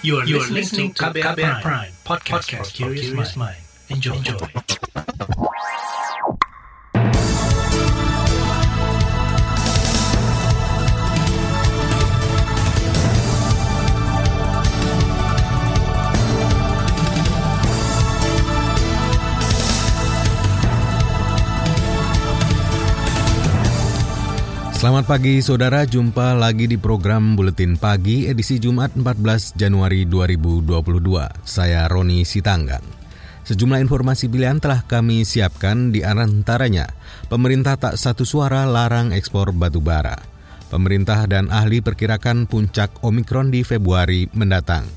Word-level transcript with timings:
You 0.00 0.18
are, 0.18 0.24
you 0.24 0.40
are 0.40 0.46
listening 0.48 0.92
to 0.94 1.02
KBR, 1.04 1.34
Prime, 1.34 1.60
Prime 1.60 1.92
podcast, 2.04 2.50
podcast 2.50 2.66
for 2.66 2.72
curious 2.72 3.36
mind. 3.36 3.56
Enjoy. 3.88 4.14
Enjoy. 4.14 5.04
Selamat 24.88 25.04
pagi 25.04 25.44
saudara, 25.44 25.84
jumpa 25.84 26.32
lagi 26.32 26.64
di 26.64 26.80
program 26.80 27.36
Buletin 27.36 27.76
Pagi 27.76 28.24
edisi 28.24 28.56
Jumat 28.56 28.96
14 28.96 29.52
Januari 29.52 30.08
2022. 30.08 30.64
Saya 31.44 31.84
Roni 31.92 32.24
Sitanggang. 32.24 32.80
Sejumlah 33.44 33.84
informasi 33.84 34.32
pilihan 34.32 34.56
telah 34.56 34.88
kami 34.88 35.28
siapkan 35.28 35.92
di 35.92 36.00
antaranya. 36.00 36.88
Pemerintah 37.28 37.76
tak 37.76 38.00
satu 38.00 38.24
suara 38.24 38.64
larang 38.64 39.12
ekspor 39.12 39.52
batu 39.52 39.84
bara. 39.84 40.16
Pemerintah 40.72 41.28
dan 41.28 41.52
ahli 41.52 41.84
perkirakan 41.84 42.48
puncak 42.48 43.04
Omikron 43.04 43.52
di 43.52 43.68
Februari 43.68 44.24
mendatang. 44.32 44.88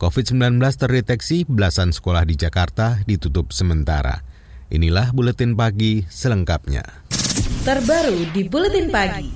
COVID-19 0.00 0.56
terdeteksi, 0.72 1.44
belasan 1.44 1.92
sekolah 1.92 2.24
di 2.24 2.32
Jakarta 2.40 2.96
ditutup 3.04 3.52
sementara. 3.52 4.24
Inilah 4.72 5.12
Buletin 5.12 5.52
Pagi 5.52 6.08
selengkapnya 6.08 7.03
terbaru 7.64 8.28
di 8.36 8.44
Buletin 8.44 8.92
Pagi. 8.92 9.32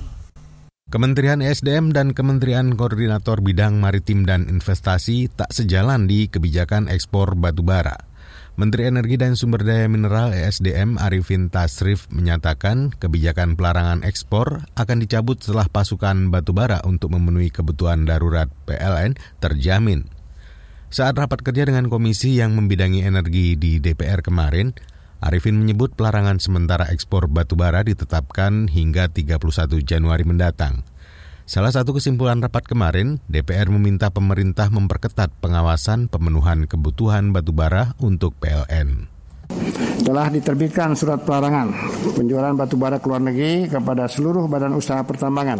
Kementerian 0.93 1.41
ESDM 1.41 1.89
dan 1.89 2.13
Kementerian 2.13 2.77
Koordinator 2.77 3.41
Bidang 3.41 3.81
Maritim 3.81 4.21
dan 4.21 4.45
Investasi 4.45 5.33
tak 5.33 5.49
sejalan 5.49 6.05
di 6.05 6.29
kebijakan 6.29 6.93
ekspor 6.93 7.33
batu 7.33 7.65
bara. 7.65 7.97
Menteri 8.53 8.85
Energi 8.85 9.17
dan 9.17 9.33
Sumber 9.33 9.65
Daya 9.65 9.89
Mineral 9.89 10.29
ESDM 10.37 11.01
Arifin 11.01 11.49
Tasrif 11.49 12.05
menyatakan 12.13 12.93
kebijakan 13.01 13.57
pelarangan 13.57 14.05
ekspor 14.05 14.61
akan 14.77 14.97
dicabut 15.01 15.41
setelah 15.41 15.65
pasukan 15.65 16.29
batu 16.29 16.53
bara 16.53 16.85
untuk 16.85 17.09
memenuhi 17.17 17.49
kebutuhan 17.49 18.05
darurat 18.05 18.45
PLN 18.69 19.17
terjamin. 19.41 20.05
Saat 20.93 21.17
rapat 21.17 21.41
kerja 21.41 21.65
dengan 21.65 21.89
komisi 21.89 22.37
yang 22.37 22.53
membidangi 22.53 23.01
energi 23.01 23.57
di 23.57 23.81
DPR 23.81 24.21
kemarin, 24.21 24.77
Arifin 25.19 25.59
menyebut 25.59 25.91
pelarangan 25.99 26.39
sementara 26.39 26.87
ekspor 26.95 27.27
batubara 27.27 27.83
ditetapkan 27.83 28.71
hingga 28.71 29.11
31 29.11 29.39
Januari 29.83 30.23
mendatang. 30.23 30.87
Salah 31.43 31.75
satu 31.75 31.97
kesimpulan 31.97 32.39
rapat 32.39 32.63
kemarin, 32.63 33.19
DPR 33.27 33.67
meminta 33.67 34.13
pemerintah 34.13 34.71
memperketat 34.71 35.33
pengawasan 35.43 36.07
pemenuhan 36.07 36.69
kebutuhan 36.69 37.35
batubara 37.35 37.97
untuk 37.99 38.37
PLN 38.39 39.19
telah 40.05 40.29
diterbitkan 40.31 40.93
surat 40.93 41.25
pelarangan 41.25 41.73
penjualan 42.15 42.53
batubara 42.53 43.01
ke 43.01 43.05
luar 43.09 43.21
negeri 43.21 43.67
kepada 43.67 44.05
seluruh 44.05 44.45
badan 44.45 44.77
usaha 44.77 45.01
pertambangan 45.01 45.59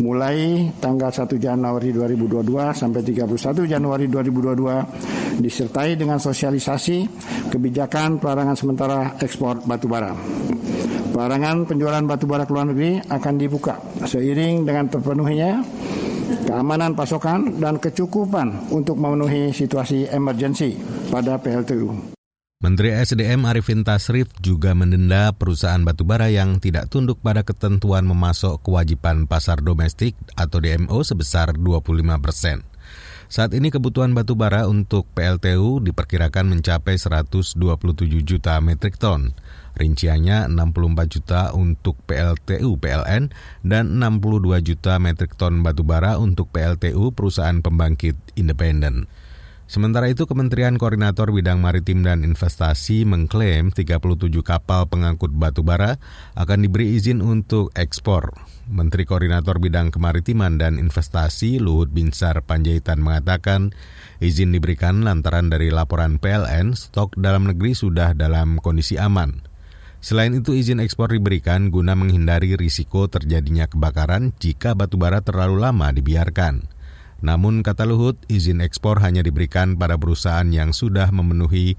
mulai 0.00 0.70
tanggal 0.80 1.12
1 1.12 1.28
Januari 1.36 1.92
2022 1.92 2.72
sampai 2.72 3.00
31 3.04 3.68
Januari 3.68 4.06
2022 4.08 5.42
disertai 5.42 5.98
dengan 5.98 6.16
sosialisasi 6.16 7.04
kebijakan 7.52 8.16
pelarangan 8.16 8.56
sementara 8.56 8.98
ekspor 9.20 9.60
batubara. 9.68 10.16
Pelarangan 11.12 11.68
penjualan 11.68 12.04
batubara 12.08 12.48
ke 12.48 12.52
luar 12.56 12.72
negeri 12.72 12.96
akan 13.04 13.34
dibuka 13.36 13.76
seiring 14.08 14.64
dengan 14.64 14.88
terpenuhinya 14.88 15.60
keamanan 16.48 16.96
pasokan 16.96 17.60
dan 17.60 17.76
kecukupan 17.76 18.72
untuk 18.72 18.96
memenuhi 18.96 19.52
situasi 19.52 20.08
emergensi 20.08 20.72
pada 21.12 21.36
PLTU. 21.36 22.21
Menteri 22.62 22.94
SDM 22.94 23.42
Arifin 23.42 23.82
Tasrif 23.82 24.30
juga 24.38 24.70
mendenda 24.70 25.34
perusahaan 25.34 25.82
batubara 25.82 26.30
yang 26.30 26.62
tidak 26.62 26.86
tunduk 26.86 27.18
pada 27.18 27.42
ketentuan 27.42 28.06
memasok 28.06 28.62
kewajiban 28.62 29.26
pasar 29.26 29.58
domestik 29.58 30.14
atau 30.38 30.62
DMO 30.62 31.02
sebesar 31.02 31.58
25 31.58 32.22
persen. 32.22 32.62
Saat 33.26 33.58
ini 33.58 33.74
kebutuhan 33.74 34.14
batubara 34.14 34.70
untuk 34.70 35.10
PLTU 35.10 35.82
diperkirakan 35.82 36.54
mencapai 36.54 36.94
127 37.02 37.58
juta 38.22 38.54
metrik 38.62 38.94
ton. 38.94 39.34
Rinciannya 39.74 40.46
64 40.46 41.14
juta 41.18 41.50
untuk 41.58 41.98
PLTU 42.06 42.78
PLN 42.78 43.34
dan 43.66 43.98
62 43.98 44.62
juta 44.62 45.02
metrik 45.02 45.34
ton 45.34 45.66
batubara 45.66 46.14
untuk 46.14 46.46
PLTU 46.54 47.10
perusahaan 47.10 47.58
pembangkit 47.58 48.38
independen. 48.38 49.10
Sementara 49.72 50.04
itu, 50.12 50.28
Kementerian 50.28 50.76
Koordinator 50.76 51.32
Bidang 51.32 51.56
Maritim 51.56 52.04
dan 52.04 52.28
Investasi 52.28 53.08
mengklaim 53.08 53.72
37 53.72 54.04
kapal 54.44 54.84
pengangkut 54.84 55.32
batu 55.32 55.64
bara 55.64 55.96
akan 56.36 56.68
diberi 56.68 56.92
izin 56.92 57.24
untuk 57.24 57.72
ekspor. 57.72 58.36
Menteri 58.68 59.08
Koordinator 59.08 59.56
Bidang 59.56 59.88
Kemaritiman 59.88 60.60
dan 60.60 60.76
Investasi 60.76 61.56
Luhut 61.56 61.88
Binsar 61.88 62.44
Panjaitan 62.44 63.00
mengatakan 63.00 63.72
izin 64.20 64.52
diberikan 64.52 65.08
lantaran 65.08 65.48
dari 65.48 65.72
laporan 65.72 66.20
PLN 66.20 66.76
stok 66.76 67.16
dalam 67.16 67.48
negeri 67.48 67.72
sudah 67.72 68.12
dalam 68.12 68.60
kondisi 68.60 69.00
aman. 69.00 69.40
Selain 70.04 70.36
itu, 70.36 70.52
izin 70.52 70.84
ekspor 70.84 71.16
diberikan 71.16 71.72
guna 71.72 71.96
menghindari 71.96 72.60
risiko 72.60 73.08
terjadinya 73.08 73.64
kebakaran 73.64 74.36
jika 74.36 74.76
batu 74.76 75.00
bara 75.00 75.24
terlalu 75.24 75.64
lama 75.64 75.88
dibiarkan. 75.96 76.81
Namun 77.22 77.62
kata 77.62 77.86
Luhut, 77.86 78.18
izin 78.26 78.58
ekspor 78.58 78.98
hanya 79.00 79.22
diberikan 79.22 79.78
pada 79.78 79.94
perusahaan 79.94 80.46
yang 80.50 80.74
sudah 80.74 81.08
memenuhi 81.14 81.78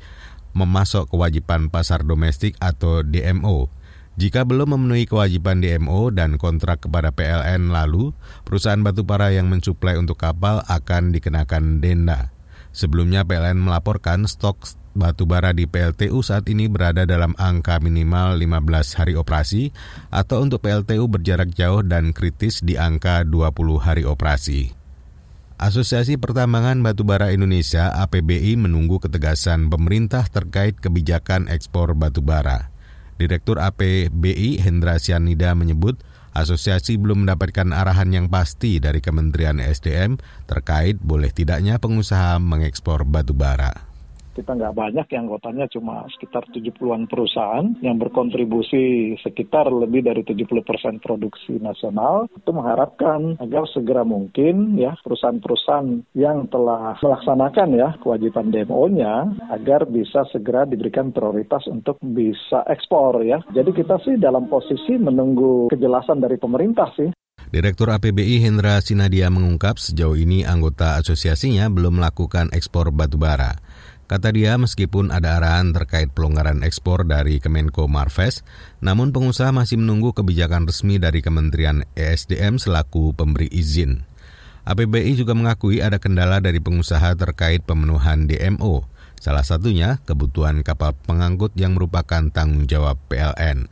memasok 0.55 1.11
kewajiban 1.11 1.67
pasar 1.67 2.07
domestik 2.07 2.55
atau 2.63 3.03
DMO. 3.03 3.67
Jika 4.13 4.45
belum 4.45 4.77
memenuhi 4.77 5.09
kewajiban 5.09 5.59
DMO 5.59 6.13
dan 6.13 6.37
kontrak 6.37 6.85
kepada 6.85 7.09
PLN 7.09 7.73
lalu, 7.73 8.13
perusahaan 8.45 8.79
batubara 8.79 9.33
yang 9.33 9.49
mensuplai 9.49 9.97
untuk 9.97 10.21
kapal 10.21 10.61
akan 10.69 11.11
dikenakan 11.11 11.81
denda. 11.81 12.29
Sebelumnya 12.73 13.25
PLN 13.25 13.57
melaporkan 13.57 14.29
stok 14.29 14.77
batubara 14.93 15.49
di 15.53 15.65
PLTU 15.65 16.21
saat 16.21 16.45
ini 16.49 16.69
berada 16.69 17.09
dalam 17.09 17.33
angka 17.41 17.81
minimal 17.81 18.37
15 18.37 18.97
hari 19.01 19.13
operasi 19.17 19.73
atau 20.13 20.45
untuk 20.45 20.61
PLTU 20.61 21.09
berjarak 21.09 21.49
jauh 21.57 21.81
dan 21.81 22.13
kritis 22.13 22.61
di 22.61 22.77
angka 22.77 23.25
20 23.25 23.81
hari 23.81 24.05
operasi. 24.05 24.82
Asosiasi 25.63 26.19
Pertambangan 26.19 26.83
Batubara 26.83 27.31
Indonesia 27.31 27.87
APBI 27.95 28.59
menunggu 28.59 28.99
ketegasan 28.99 29.71
pemerintah 29.71 30.27
terkait 30.27 30.75
kebijakan 30.75 31.47
ekspor 31.47 31.95
batubara. 31.95 32.67
Direktur 33.15 33.63
APBI 33.63 34.59
Hendra 34.59 34.99
Sianida 34.99 35.55
menyebut 35.55 36.03
asosiasi 36.35 36.99
belum 36.99 37.23
mendapatkan 37.23 37.71
arahan 37.71 38.11
yang 38.11 38.27
pasti 38.27 38.83
dari 38.83 38.99
Kementerian 38.99 39.63
SDM 39.63 40.19
terkait 40.51 40.99
boleh 40.99 41.31
tidaknya 41.31 41.79
pengusaha 41.79 42.43
mengekspor 42.43 43.07
batubara. 43.07 43.92
Kita 44.33 44.57
nggak 44.57 44.73
banyak 44.73 45.07
yang 45.13 45.29
anggotanya 45.29 45.69
cuma 45.69 46.09
sekitar 46.17 46.49
70-an 46.49 47.05
perusahaan 47.05 47.69
yang 47.85 48.01
berkontribusi 48.01 49.13
sekitar 49.21 49.69
lebih 49.69 50.01
dari 50.01 50.25
70 50.25 50.65
persen 50.65 50.97
produksi 50.97 51.61
nasional. 51.61 52.25
Itu 52.33 52.49
mengharapkan 52.49 53.37
agar 53.37 53.69
segera 53.69 54.01
mungkin 54.01 54.75
ya 54.81 54.97
perusahaan-perusahaan 55.05 56.17
yang 56.17 56.49
telah 56.49 56.97
melaksanakan 56.97 57.69
ya 57.77 57.89
kewajiban 58.01 58.49
DMO-nya 58.49 59.37
agar 59.53 59.85
bisa 59.85 60.25
segera 60.33 60.65
diberikan 60.65 61.13
prioritas 61.13 61.69
untuk 61.69 62.01
bisa 62.01 62.65
ekspor 62.65 63.21
ya. 63.21 63.37
Jadi 63.53 63.69
kita 63.69 64.01
sih 64.01 64.17
dalam 64.17 64.49
posisi 64.49 64.97
menunggu 64.97 65.69
kejelasan 65.69 66.17
dari 66.17 66.41
pemerintah 66.41 66.89
sih. 66.97 67.13
Direktur 67.53 67.93
APBI 67.93 68.41
Hendra 68.41 68.81
Sinadia 68.81 69.29
mengungkap 69.29 69.77
sejauh 69.77 70.17
ini 70.17 70.41
anggota 70.41 70.97
asosiasinya 70.97 71.69
belum 71.69 72.01
melakukan 72.01 72.49
ekspor 72.49 72.89
batubara. 72.89 73.53
Kata 74.03 74.35
dia, 74.35 74.59
meskipun 74.59 75.15
ada 75.15 75.39
arahan 75.39 75.71
terkait 75.71 76.11
pelonggaran 76.11 76.59
ekspor 76.61 77.07
dari 77.07 77.39
Kemenko 77.39 77.87
Marves, 77.87 78.43
namun 78.83 79.15
pengusaha 79.15 79.55
masih 79.55 79.79
menunggu 79.79 80.11
kebijakan 80.11 80.67
resmi 80.67 80.99
dari 80.99 81.23
Kementerian 81.23 81.87
ESDM 81.95 82.59
selaku 82.59 83.15
pemberi 83.15 83.47
izin. 83.47 84.03
APBI 84.63 85.15
juga 85.15 85.35
mengakui 85.35 85.79
ada 85.79 85.99
kendala 85.99 86.43
dari 86.43 86.59
pengusaha 86.59 87.15
terkait 87.15 87.63
pemenuhan 87.63 88.27
DMO, 88.27 88.87
salah 89.19 89.43
satunya 89.43 90.03
kebutuhan 90.03 90.63
kapal 90.67 90.95
pengangkut 91.07 91.55
yang 91.55 91.75
merupakan 91.75 92.27
tanggung 92.31 92.67
jawab 92.67 92.99
PLN. 93.07 93.71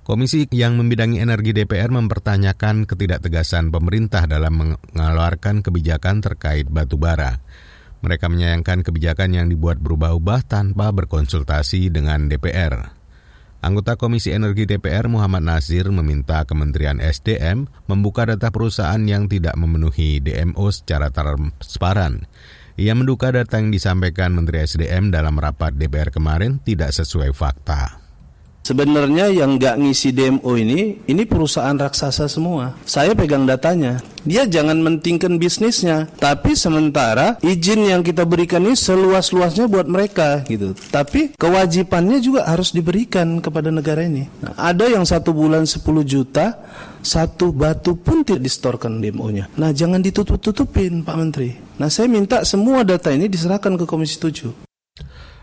Komisi 0.00 0.50
yang 0.50 0.74
membidangi 0.74 1.22
energi 1.22 1.54
DPR 1.54 1.94
mempertanyakan 1.94 2.82
ketidaktegasan 2.82 3.70
pemerintah 3.70 4.26
dalam 4.26 4.58
mengeluarkan 4.58 5.62
kebijakan 5.62 6.18
terkait 6.18 6.66
batu 6.66 6.98
bara. 6.98 7.38
Mereka 8.00 8.32
menyayangkan 8.32 8.80
kebijakan 8.80 9.36
yang 9.36 9.46
dibuat 9.52 9.76
berubah-ubah 9.80 10.48
tanpa 10.48 10.88
berkonsultasi 10.88 11.92
dengan 11.92 12.32
DPR. 12.32 12.96
Anggota 13.60 14.00
Komisi 14.00 14.32
Energi 14.32 14.64
DPR 14.64 15.04
Muhammad 15.12 15.44
Nasir 15.44 15.84
meminta 15.92 16.48
Kementerian 16.48 16.96
SDM 16.96 17.68
membuka 17.84 18.24
data 18.24 18.48
perusahaan 18.48 19.04
yang 19.04 19.28
tidak 19.28 19.52
memenuhi 19.60 20.16
DMO 20.24 20.72
secara 20.72 21.12
transparan. 21.12 22.24
Ia 22.80 22.96
menduga 22.96 23.28
data 23.28 23.60
yang 23.60 23.68
disampaikan 23.68 24.32
Menteri 24.32 24.64
SDM 24.64 25.12
dalam 25.12 25.36
rapat 25.36 25.76
DPR 25.76 26.08
kemarin 26.08 26.56
tidak 26.64 26.96
sesuai 26.96 27.36
fakta. 27.36 27.99
Sebenarnya 28.60 29.32
yang 29.32 29.56
nggak 29.56 29.80
ngisi 29.80 30.12
DMO 30.12 30.52
ini, 30.60 31.00
ini 31.08 31.22
perusahaan 31.24 31.72
raksasa 31.74 32.28
semua. 32.28 32.76
Saya 32.84 33.16
pegang 33.16 33.48
datanya. 33.48 34.04
Dia 34.20 34.44
jangan 34.44 34.84
mentingkan 34.84 35.40
bisnisnya, 35.40 36.04
tapi 36.20 36.52
sementara 36.52 37.40
izin 37.40 37.88
yang 37.88 38.04
kita 38.04 38.28
berikan 38.28 38.60
ini 38.60 38.76
seluas-luasnya 38.76 39.64
buat 39.64 39.88
mereka 39.88 40.44
gitu. 40.44 40.76
Tapi 40.92 41.32
kewajibannya 41.40 42.20
juga 42.20 42.44
harus 42.44 42.76
diberikan 42.76 43.40
kepada 43.40 43.72
negara 43.72 44.04
ini. 44.04 44.28
Nah, 44.44 44.52
ada 44.60 44.84
yang 44.92 45.08
satu 45.08 45.32
bulan 45.32 45.64
10 45.64 46.04
juta, 46.04 46.60
satu 47.00 47.56
batu 47.56 47.96
pun 47.96 48.20
tidak 48.20 48.44
distorkan 48.44 49.00
DMO-nya. 49.00 49.48
Nah 49.56 49.72
jangan 49.72 50.04
ditutup-tutupin 50.04 51.00
Pak 51.00 51.16
Menteri. 51.16 51.56
Nah 51.80 51.88
saya 51.88 52.12
minta 52.12 52.44
semua 52.44 52.84
data 52.84 53.08
ini 53.08 53.26
diserahkan 53.26 53.76
ke 53.80 53.84
Komisi 53.88 54.20
7. 54.20 54.52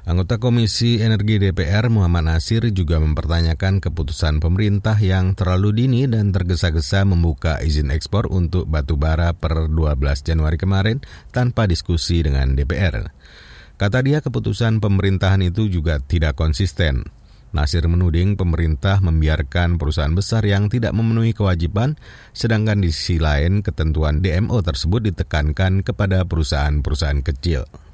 Anggota 0.08 0.40
Komisi 0.40 1.04
Energi 1.04 1.36
DPR 1.36 1.92
Muhammad 1.92 2.32
Nasir 2.32 2.64
juga 2.72 2.96
mempertanyakan 2.96 3.84
keputusan 3.84 4.40
pemerintah 4.40 4.96
yang 5.04 5.36
terlalu 5.36 5.84
dini 5.84 6.08
dan 6.08 6.32
tergesa-gesa 6.32 7.04
membuka 7.04 7.60
izin 7.60 7.92
ekspor 7.92 8.32
untuk 8.32 8.72
batu 8.72 8.96
bara 8.96 9.36
per 9.36 9.68
12 9.68 9.76
Januari 10.24 10.56
kemarin 10.56 11.04
tanpa 11.36 11.68
diskusi 11.68 12.24
dengan 12.24 12.56
DPR. 12.56 13.12
Kata 13.76 14.00
dia 14.00 14.24
keputusan 14.24 14.80
pemerintahan 14.80 15.44
itu 15.44 15.68
juga 15.68 16.00
tidak 16.00 16.40
konsisten. 16.40 17.12
Nasir 17.52 17.84
menuding 17.92 18.40
pemerintah 18.40 19.04
membiarkan 19.04 19.76
perusahaan 19.76 20.16
besar 20.16 20.48
yang 20.48 20.72
tidak 20.72 20.96
memenuhi 20.96 21.36
kewajiban, 21.36 22.00
sedangkan 22.32 22.80
di 22.80 22.96
sisi 22.96 23.20
lain 23.20 23.60
ketentuan 23.60 24.24
DMO 24.24 24.64
tersebut 24.64 25.04
ditekankan 25.12 25.84
kepada 25.84 26.24
perusahaan-perusahaan 26.24 27.20
kecil. 27.28 27.87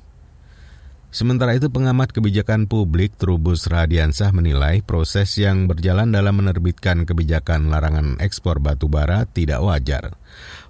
Sementara 1.14 1.54
itu 1.54 1.70
pengamat 1.70 2.10
kebijakan 2.10 2.66
publik 2.66 3.14
Trubus 3.22 3.70
Radiansah 3.70 4.34
menilai 4.34 4.82
proses 4.82 5.30
yang 5.38 5.70
berjalan 5.70 6.10
dalam 6.10 6.42
menerbitkan 6.42 7.06
kebijakan 7.06 7.70
larangan 7.70 8.18
ekspor 8.18 8.58
batu 8.58 8.90
bara 8.90 9.30
tidak 9.30 9.62
wajar. 9.62 10.18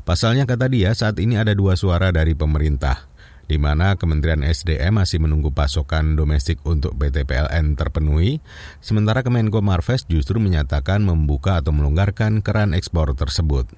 Pasalnya 0.04 0.44
kata 0.44 0.68
dia 0.68 0.92
saat 1.00 1.16
ini 1.24 1.40
ada 1.40 1.56
dua 1.56 1.80
suara 1.80 2.12
dari 2.12 2.36
pemerintah, 2.36 3.08
di 3.48 3.56
mana 3.56 3.96
Kementerian 3.96 4.44
SDM 4.44 5.00
masih 5.00 5.24
menunggu 5.24 5.56
pasokan 5.56 6.20
domestik 6.20 6.60
untuk 6.68 6.92
PT 7.00 7.24
PLN 7.24 7.80
terpenuhi, 7.80 8.44
sementara 8.84 9.24
Kemenko 9.24 9.64
Marves 9.64 10.04
justru 10.12 10.44
menyatakan 10.44 11.08
membuka 11.08 11.64
atau 11.64 11.72
melonggarkan 11.72 12.44
keran 12.44 12.76
ekspor 12.76 13.16
tersebut 13.16 13.72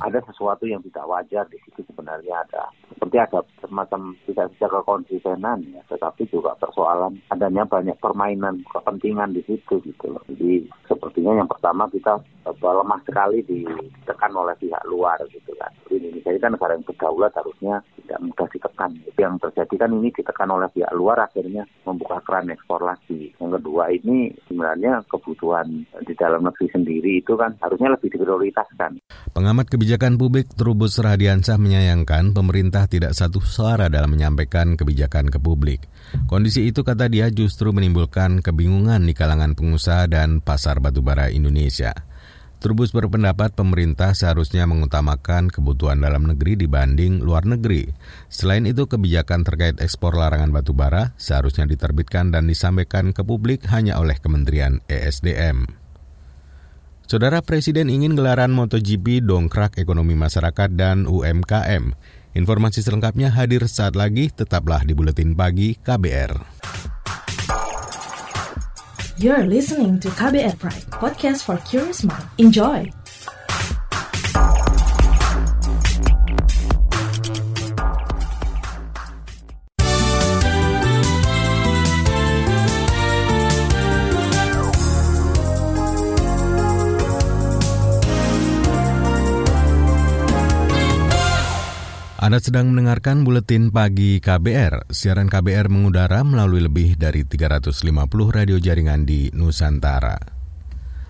ada 0.00 0.18
sesuatu 0.24 0.64
yang 0.64 0.80
tidak 0.80 1.04
wajar 1.04 1.44
di 1.52 1.60
situ 1.60 1.84
sebenarnya 1.92 2.40
ada 2.48 2.72
seperti 3.00 3.16
ada 3.16 3.40
semacam 3.64 4.12
tidak 4.28 4.52
bisa 4.52 4.66
kekonsistenan 4.68 5.58
ya 5.72 5.80
tetapi 5.88 6.28
juga 6.28 6.52
persoalan 6.60 7.16
adanya 7.32 7.64
banyak 7.64 7.96
permainan 7.96 8.60
kepentingan 8.68 9.32
di 9.32 9.40
situ 9.48 9.80
gitu 9.80 10.12
loh. 10.12 10.20
Jadi 10.28 10.68
sepertinya 10.84 11.40
yang 11.40 11.48
pertama 11.48 11.88
kita 11.88 12.20
lemah 12.60 13.00
sekali 13.08 13.40
ditekan 13.48 14.32
oleh 14.36 14.52
pihak 14.60 14.84
luar 14.84 15.16
gitu 15.32 15.56
kan. 15.56 15.72
Indonesia 15.88 16.28
ini 16.28 16.40
kan 16.44 16.52
negara 16.52 16.76
yang 16.76 16.84
berdaulat 16.84 17.32
harusnya 17.32 17.74
tidak 17.96 18.20
mudah 18.20 18.48
ditekan. 18.52 18.90
Yang 19.16 19.34
terjadi 19.48 19.74
kan 19.86 19.90
ini 19.96 20.08
ditekan 20.12 20.48
oleh 20.52 20.68
pihak 20.68 20.92
luar 20.92 21.24
akhirnya 21.24 21.64
membuka 21.88 22.20
keran 22.20 22.52
ekspor 22.52 22.84
lagi. 22.84 23.32
Yang 23.40 23.60
kedua 23.60 23.88
ini 23.88 24.28
sebenarnya 24.44 25.00
kebutuhan 25.08 25.88
di 26.04 26.12
dalam 26.20 26.44
negeri 26.44 26.68
sendiri 26.68 27.24
itu 27.24 27.32
kan 27.40 27.56
harusnya 27.64 27.96
lebih 27.96 28.12
diprioritaskan. 28.12 29.00
Pengamat 29.30 29.70
kebijakan 29.72 30.10
Kebijakan 30.10 30.26
publik 30.26 30.46
Trubus 30.58 30.98
Radiansah 30.98 31.54
menyayangkan 31.54 32.34
pemerintah 32.34 32.89
tidak 32.90 33.14
satu 33.14 33.38
suara 33.38 33.86
dalam 33.86 34.10
menyampaikan 34.10 34.74
kebijakan 34.74 35.30
ke 35.30 35.38
publik. 35.38 35.86
Kondisi 36.26 36.66
itu 36.66 36.82
kata 36.82 37.06
dia 37.06 37.30
justru 37.30 37.70
menimbulkan 37.70 38.42
kebingungan 38.42 39.06
di 39.06 39.14
kalangan 39.14 39.54
pengusaha 39.54 40.10
dan 40.10 40.42
pasar 40.42 40.82
batubara 40.82 41.30
Indonesia. 41.30 41.94
Trubus 42.60 42.92
berpendapat 42.92 43.56
pemerintah 43.56 44.12
seharusnya 44.12 44.68
mengutamakan 44.68 45.48
kebutuhan 45.48 45.96
dalam 45.96 46.28
negeri 46.28 46.60
dibanding 46.60 47.24
luar 47.24 47.48
negeri. 47.48 47.88
Selain 48.28 48.68
itu, 48.68 48.84
kebijakan 48.84 49.48
terkait 49.48 49.80
ekspor 49.80 50.12
larangan 50.12 50.52
batubara 50.52 51.16
seharusnya 51.16 51.64
diterbitkan 51.64 52.28
dan 52.28 52.44
disampaikan 52.44 53.16
ke 53.16 53.24
publik 53.24 53.64
hanya 53.72 53.96
oleh 53.96 54.20
Kementerian 54.20 54.84
ESDM. 54.92 55.72
Saudara 57.10 57.42
Presiden 57.42 57.90
ingin 57.90 58.14
gelaran 58.14 58.54
MotoGP 58.54 59.26
dongkrak 59.26 59.82
ekonomi 59.82 60.14
masyarakat 60.14 60.78
dan 60.78 61.10
UMKM. 61.10 61.90
Informasi 62.38 62.86
selengkapnya 62.86 63.34
hadir 63.34 63.66
saat 63.66 63.98
lagi, 63.98 64.30
tetaplah 64.30 64.86
di 64.86 64.94
Buletin 64.94 65.34
Pagi 65.34 65.74
KBR. 65.74 66.38
You're 69.18 69.42
listening 69.50 69.98
to 69.98 70.08
KBR 70.14 70.54
Pride, 70.62 70.86
podcast 70.94 71.42
for 71.42 71.58
curious 71.66 72.06
mind. 72.06 72.30
Enjoy! 72.38 72.99
Anda 92.30 92.46
sedang 92.46 92.70
mendengarkan 92.70 93.26
buletin 93.26 93.74
pagi 93.74 94.22
KBR. 94.22 94.86
Siaran 94.94 95.26
KBR 95.26 95.66
mengudara 95.66 96.22
melalui 96.22 96.62
lebih 96.62 96.94
dari 96.94 97.26
350 97.26 97.82
radio 98.30 98.54
jaringan 98.54 99.02
di 99.02 99.34
Nusantara. 99.34 100.14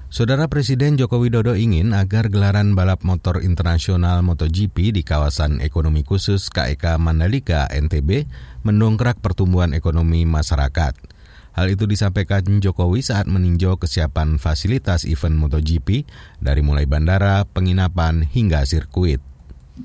Saudara 0.08 0.48
Presiden 0.48 0.96
Joko 0.96 1.20
Widodo 1.20 1.52
ingin 1.52 1.92
agar 1.92 2.32
gelaran 2.32 2.72
balap 2.72 3.04
motor 3.04 3.44
internasional 3.44 4.24
MotoGP 4.24 4.96
di 4.96 5.04
kawasan 5.04 5.60
ekonomi 5.60 6.08
khusus 6.08 6.48
KEK 6.48 6.96
Mandalika 6.96 7.68
NTB 7.68 8.24
mendongkrak 8.64 9.20
pertumbuhan 9.20 9.76
ekonomi 9.76 10.24
masyarakat. 10.24 10.96
Hal 11.52 11.66
itu 11.68 11.84
disampaikan 11.84 12.64
Jokowi 12.64 13.04
saat 13.04 13.28
meninjau 13.28 13.76
kesiapan 13.76 14.40
fasilitas 14.40 15.04
event 15.04 15.36
MotoGP 15.36 16.08
dari 16.40 16.64
mulai 16.64 16.88
bandara, 16.88 17.44
penginapan, 17.44 18.24
hingga 18.24 18.64
sirkuit. 18.64 19.29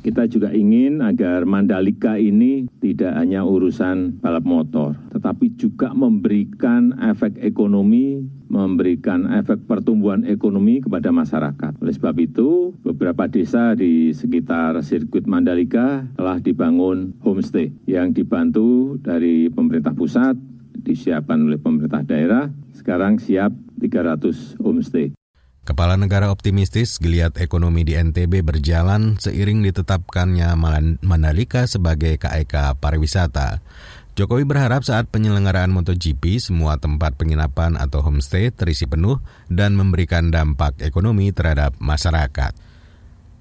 Kita 0.02 0.26
juga 0.26 0.52
ingin 0.52 1.00
agar 1.00 1.46
Mandalika 1.46 2.18
ini 2.18 2.68
tidak 2.82 3.16
hanya 3.16 3.46
urusan 3.46 4.20
balap 4.20 4.46
motor, 4.48 4.98
tetapi 5.14 5.56
juga 5.56 5.94
memberikan 5.96 6.96
efek 7.00 7.40
ekonomi, 7.40 8.24
memberikan 8.52 9.28
efek 9.36 9.66
pertumbuhan 9.66 10.26
ekonomi 10.26 10.82
kepada 10.84 11.10
masyarakat. 11.10 11.78
Oleh 11.82 11.94
sebab 11.96 12.16
itu, 12.22 12.74
beberapa 12.86 13.26
desa 13.30 13.74
di 13.74 14.14
sekitar 14.14 14.78
sirkuit 14.86 15.26
Mandalika 15.26 16.06
telah 16.16 16.38
dibangun 16.38 17.18
homestay 17.26 17.74
yang 17.90 18.14
dibantu 18.14 18.98
dari 19.02 19.50
pemerintah 19.50 19.98
pusat, 19.98 20.38
disiapkan 20.86 21.42
oleh 21.42 21.58
pemerintah 21.58 22.06
daerah, 22.06 22.54
sekarang 22.78 23.18
siap 23.18 23.52
300 23.82 24.62
homestay. 24.62 25.25
Kepala 25.66 25.98
negara 25.98 26.30
optimistis 26.30 27.02
geliat 27.02 27.42
ekonomi 27.42 27.82
di 27.82 27.98
NTB 27.98 28.46
berjalan 28.46 29.18
seiring 29.18 29.66
ditetapkannya 29.66 30.54
Mandalika 31.02 31.66
sebagai 31.66 32.22
KEK 32.22 32.78
pariwisata. 32.78 33.66
Jokowi 34.14 34.46
berharap 34.46 34.86
saat 34.86 35.10
penyelenggaraan 35.10 35.74
MotoGP 35.74 36.38
semua 36.38 36.78
tempat 36.78 37.18
penginapan 37.18 37.82
atau 37.82 38.06
homestay 38.06 38.54
terisi 38.54 38.86
penuh 38.86 39.18
dan 39.50 39.74
memberikan 39.74 40.30
dampak 40.30 40.78
ekonomi 40.86 41.34
terhadap 41.34 41.74
masyarakat. 41.82 42.54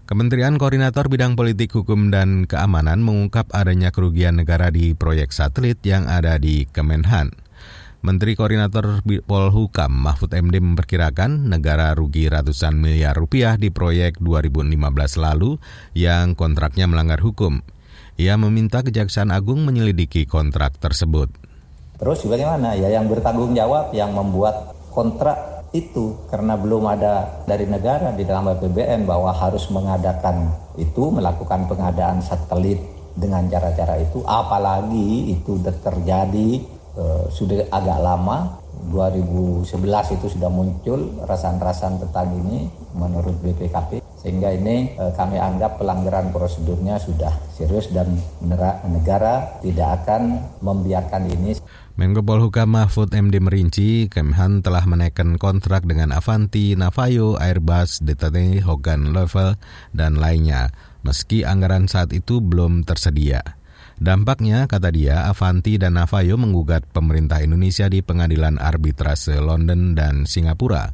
Kementerian 0.08 0.56
Koordinator 0.56 1.12
Bidang 1.12 1.36
Politik, 1.36 1.76
Hukum, 1.76 2.08
dan 2.08 2.48
Keamanan 2.48 3.04
mengungkap 3.04 3.52
adanya 3.52 3.92
kerugian 3.92 4.40
negara 4.40 4.72
di 4.72 4.96
proyek 4.96 5.28
satelit 5.28 5.76
yang 5.84 6.08
ada 6.08 6.40
di 6.40 6.64
Kemenhan. 6.72 7.43
Menteri 8.04 8.36
Koordinator 8.36 9.00
Polhukam 9.24 9.88
Mahfud 9.88 10.28
MD 10.28 10.60
memperkirakan 10.60 11.48
negara 11.48 11.96
rugi 11.96 12.28
ratusan 12.28 12.76
miliar 12.76 13.16
rupiah 13.16 13.56
di 13.56 13.72
proyek 13.72 14.20
2015 14.20 14.76
lalu 15.16 15.56
yang 15.96 16.36
kontraknya 16.36 16.84
melanggar 16.84 17.24
hukum. 17.24 17.64
Ia 18.20 18.36
meminta 18.36 18.84
Kejaksaan 18.84 19.32
Agung 19.32 19.64
menyelidiki 19.64 20.28
kontrak 20.28 20.76
tersebut. 20.76 21.32
Terus 21.96 22.20
bagaimana 22.28 22.76
ya 22.76 22.92
yang 22.92 23.08
bertanggung 23.08 23.56
jawab 23.56 23.96
yang 23.96 24.12
membuat 24.12 24.76
kontrak 24.92 25.64
itu 25.72 26.28
karena 26.28 26.60
belum 26.60 26.84
ada 26.84 27.40
dari 27.48 27.64
negara 27.64 28.12
di 28.12 28.28
dalam 28.28 28.52
APBN 28.52 29.08
bahwa 29.08 29.32
harus 29.32 29.64
mengadakan 29.72 30.52
itu 30.76 31.08
melakukan 31.08 31.72
pengadaan 31.72 32.20
satelit 32.20 32.84
dengan 33.16 33.48
cara-cara 33.48 33.96
itu 33.96 34.20
apalagi 34.28 35.40
itu 35.40 35.56
terjadi 35.64 36.73
Eh, 36.94 37.26
sudah 37.26 37.66
agak 37.74 37.98
lama 38.06 38.54
2011 38.94 39.66
itu 40.14 40.30
sudah 40.30 40.46
muncul 40.46 41.26
rasan-rasan 41.26 41.98
tentang 41.98 42.30
ini 42.38 42.70
menurut 42.94 43.34
BPKP 43.42 43.98
Sehingga 44.22 44.54
ini 44.54 44.94
eh, 44.94 45.10
kami 45.18 45.34
anggap 45.42 45.82
pelanggaran 45.82 46.30
prosedurnya 46.30 47.02
sudah 47.02 47.34
serius 47.50 47.90
dan 47.90 48.14
negara 48.86 49.58
tidak 49.58 50.06
akan 50.06 50.38
membiarkan 50.62 51.34
ini. 51.34 51.58
Menko 51.98 52.22
Polhukam 52.22 52.70
Mahfud 52.70 53.10
MD 53.10 53.42
merinci, 53.42 54.06
Kemhan 54.06 54.62
telah 54.62 54.86
menaikkan 54.86 55.34
kontrak 55.34 55.90
dengan 55.90 56.14
Avanti, 56.14 56.78
Navajo, 56.78 57.34
Airbus, 57.42 58.06
DTT, 58.06 58.62
Hogan 58.62 59.10
Level, 59.10 59.58
dan 59.90 60.18
lainnya, 60.18 60.70
meski 61.02 61.42
anggaran 61.42 61.90
saat 61.90 62.14
itu 62.14 62.38
belum 62.38 62.86
tersedia. 62.86 63.63
Dampaknya, 63.94 64.66
kata 64.66 64.90
dia, 64.90 65.30
Avanti 65.30 65.78
dan 65.78 65.94
Navajo 65.98 66.34
menggugat 66.34 66.84
pemerintah 66.90 67.40
Indonesia 67.40 67.86
di 67.86 68.02
pengadilan 68.02 68.58
arbitrase 68.58 69.38
London 69.38 69.94
dan 69.94 70.26
Singapura 70.26 70.90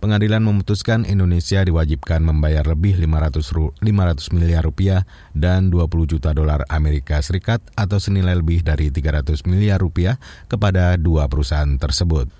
pengadilan 0.00 0.40
memutuskan 0.40 1.04
Indonesia 1.04 1.60
diwajibkan 1.60 2.24
membayar 2.24 2.64
lebih 2.64 2.96
500, 2.96 3.84
500 3.84 4.34
miliar 4.34 4.64
rupiah 4.64 5.04
dan 5.36 5.68
20 5.68 6.16
juta 6.16 6.32
dolar 6.32 6.64
Amerika 6.72 7.20
Serikat 7.20 7.60
atau 7.76 8.00
senilai 8.00 8.32
lebih 8.32 8.64
dari 8.64 8.88
300 8.88 9.44
miliar 9.44 9.78
rupiah 9.78 10.16
kepada 10.48 10.96
dua 10.96 11.28
perusahaan 11.28 11.76
tersebut. 11.76 12.39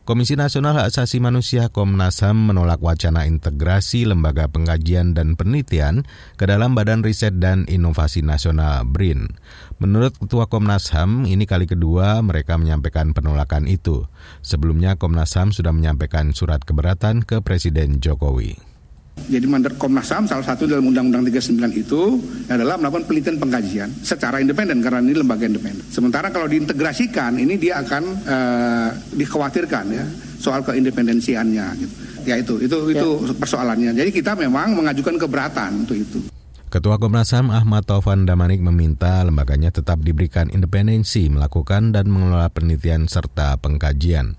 Komisi 0.00 0.32
Nasional 0.32 0.80
Hak 0.80 0.96
Asasi 0.96 1.20
Manusia 1.20 1.68
Komnas 1.68 2.24
HAM 2.24 2.48
menolak 2.48 2.80
wacana 2.80 3.28
integrasi 3.28 4.08
Lembaga 4.08 4.48
Pengkajian 4.48 5.12
dan 5.12 5.36
Penelitian 5.36 6.08
ke 6.40 6.48
dalam 6.48 6.72
Badan 6.72 7.04
Riset 7.04 7.36
dan 7.36 7.68
Inovasi 7.68 8.24
Nasional 8.24 8.88
BRIN. 8.88 9.36
Menurut 9.76 10.16
Ketua 10.16 10.48
Komnas 10.48 10.88
HAM, 10.96 11.28
ini 11.28 11.44
kali 11.44 11.68
kedua 11.68 12.24
mereka 12.24 12.56
menyampaikan 12.56 13.12
penolakan 13.12 13.68
itu. 13.68 14.08
Sebelumnya 14.40 14.96
Komnas 14.96 15.36
HAM 15.36 15.52
sudah 15.52 15.76
menyampaikan 15.76 16.32
surat 16.32 16.64
keberatan 16.64 17.20
ke 17.20 17.44
Presiden 17.44 18.00
Jokowi. 18.00 18.69
Jadi 19.28 19.46
mandat 19.50 19.74
Komnas 19.76 20.08
HAM 20.08 20.24
salah 20.30 20.46
satu 20.46 20.64
dalam 20.64 20.88
Undang-Undang 20.88 21.28
39 21.28 21.60
itu 21.76 22.00
adalah 22.48 22.80
melakukan 22.80 23.04
penelitian 23.10 23.36
pengkajian 23.36 23.88
secara 24.00 24.40
independen 24.40 24.80
karena 24.80 25.04
ini 25.04 25.18
lembaga 25.18 25.44
independen. 25.44 25.84
Sementara 25.92 26.32
kalau 26.32 26.48
diintegrasikan 26.48 27.36
ini 27.36 27.60
dia 27.60 27.84
akan 27.84 28.02
uh, 28.24 28.88
dikhawatirkan 29.14 29.84
ya 29.92 30.04
soal 30.40 30.64
keindependensiannya 30.64 31.66
gitu. 31.76 31.94
Ya 32.24 32.34
itu 32.40 32.54
itu 32.64 32.76
ya. 32.92 33.00
itu 33.00 33.08
persoalannya. 33.36 33.92
Jadi 33.92 34.10
kita 34.14 34.32
memang 34.38 34.72
mengajukan 34.72 35.20
keberatan 35.20 35.84
untuk 35.84 35.96
itu. 36.00 36.20
Ketua 36.70 37.02
Komnas 37.02 37.34
HAM 37.34 37.50
Ahmad 37.50 37.82
Taufan 37.82 38.30
Damanik 38.30 38.62
meminta 38.62 39.26
lembaganya 39.26 39.74
tetap 39.74 40.06
diberikan 40.06 40.46
independensi 40.54 41.26
melakukan 41.26 41.90
dan 41.90 42.06
mengelola 42.06 42.46
penelitian 42.46 43.10
serta 43.10 43.58
pengkajian. 43.58 44.38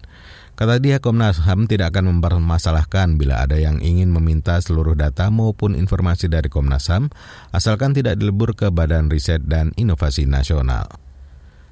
Kata 0.62 0.78
dia 0.78 1.02
Komnas 1.02 1.42
HAM 1.42 1.66
tidak 1.66 1.98
akan 1.98 2.22
mempermasalahkan 2.22 3.18
bila 3.18 3.50
ada 3.50 3.58
yang 3.58 3.82
ingin 3.82 4.14
meminta 4.14 4.62
seluruh 4.62 4.94
data 4.94 5.34
maupun 5.34 5.74
informasi 5.74 6.30
dari 6.30 6.54
Komnas 6.54 6.86
HAM 6.86 7.10
asalkan 7.50 7.98
tidak 7.98 8.22
dilebur 8.22 8.54
ke 8.54 8.70
Badan 8.70 9.10
Riset 9.10 9.42
dan 9.50 9.74
Inovasi 9.74 10.30
Nasional. 10.30 10.86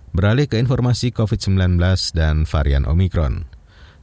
Beralih 0.10 0.50
ke 0.50 0.58
informasi 0.58 1.13
COVID-19 1.13 1.77
dan 2.17 2.50
varian 2.50 2.89
Omikron. 2.89 3.46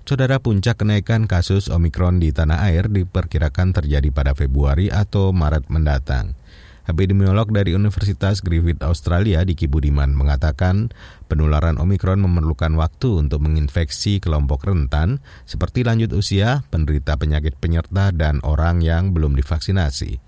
Saudara 0.07 0.38
puncak 0.38 0.78
kenaikan 0.78 1.26
kasus 1.26 1.66
Omikron 1.66 2.23
di 2.23 2.31
tanah 2.31 2.71
air 2.71 2.87
diperkirakan 2.87 3.75
terjadi 3.75 4.14
pada 4.14 4.38
Februari 4.38 4.87
atau 4.87 5.35
Maret 5.35 5.66
mendatang. 5.66 6.38
Epidemiolog 6.87 7.50
dari 7.50 7.75
Universitas 7.75 8.38
Griffith 8.38 8.78
Australia 8.87 9.43
Diki 9.43 9.66
Budiman 9.66 10.14
mengatakan 10.14 10.95
penularan 11.26 11.83
Omikron 11.83 12.23
memerlukan 12.23 12.78
waktu 12.78 13.26
untuk 13.26 13.43
menginfeksi 13.43 14.23
kelompok 14.23 14.71
rentan 14.71 15.19
seperti 15.50 15.83
lanjut 15.83 16.14
usia, 16.14 16.62
penderita 16.71 17.19
penyakit 17.19 17.59
penyerta, 17.59 18.14
dan 18.14 18.38
orang 18.47 18.87
yang 18.87 19.11
belum 19.11 19.35
divaksinasi. 19.35 20.23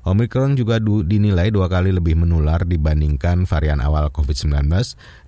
Omikron 0.00 0.56
juga 0.56 0.80
dinilai 0.82 1.52
dua 1.52 1.70
kali 1.70 1.94
lebih 1.94 2.18
menular 2.18 2.64
dibandingkan 2.66 3.44
varian 3.46 3.78
awal 3.78 4.08
COVID-19 4.10 4.66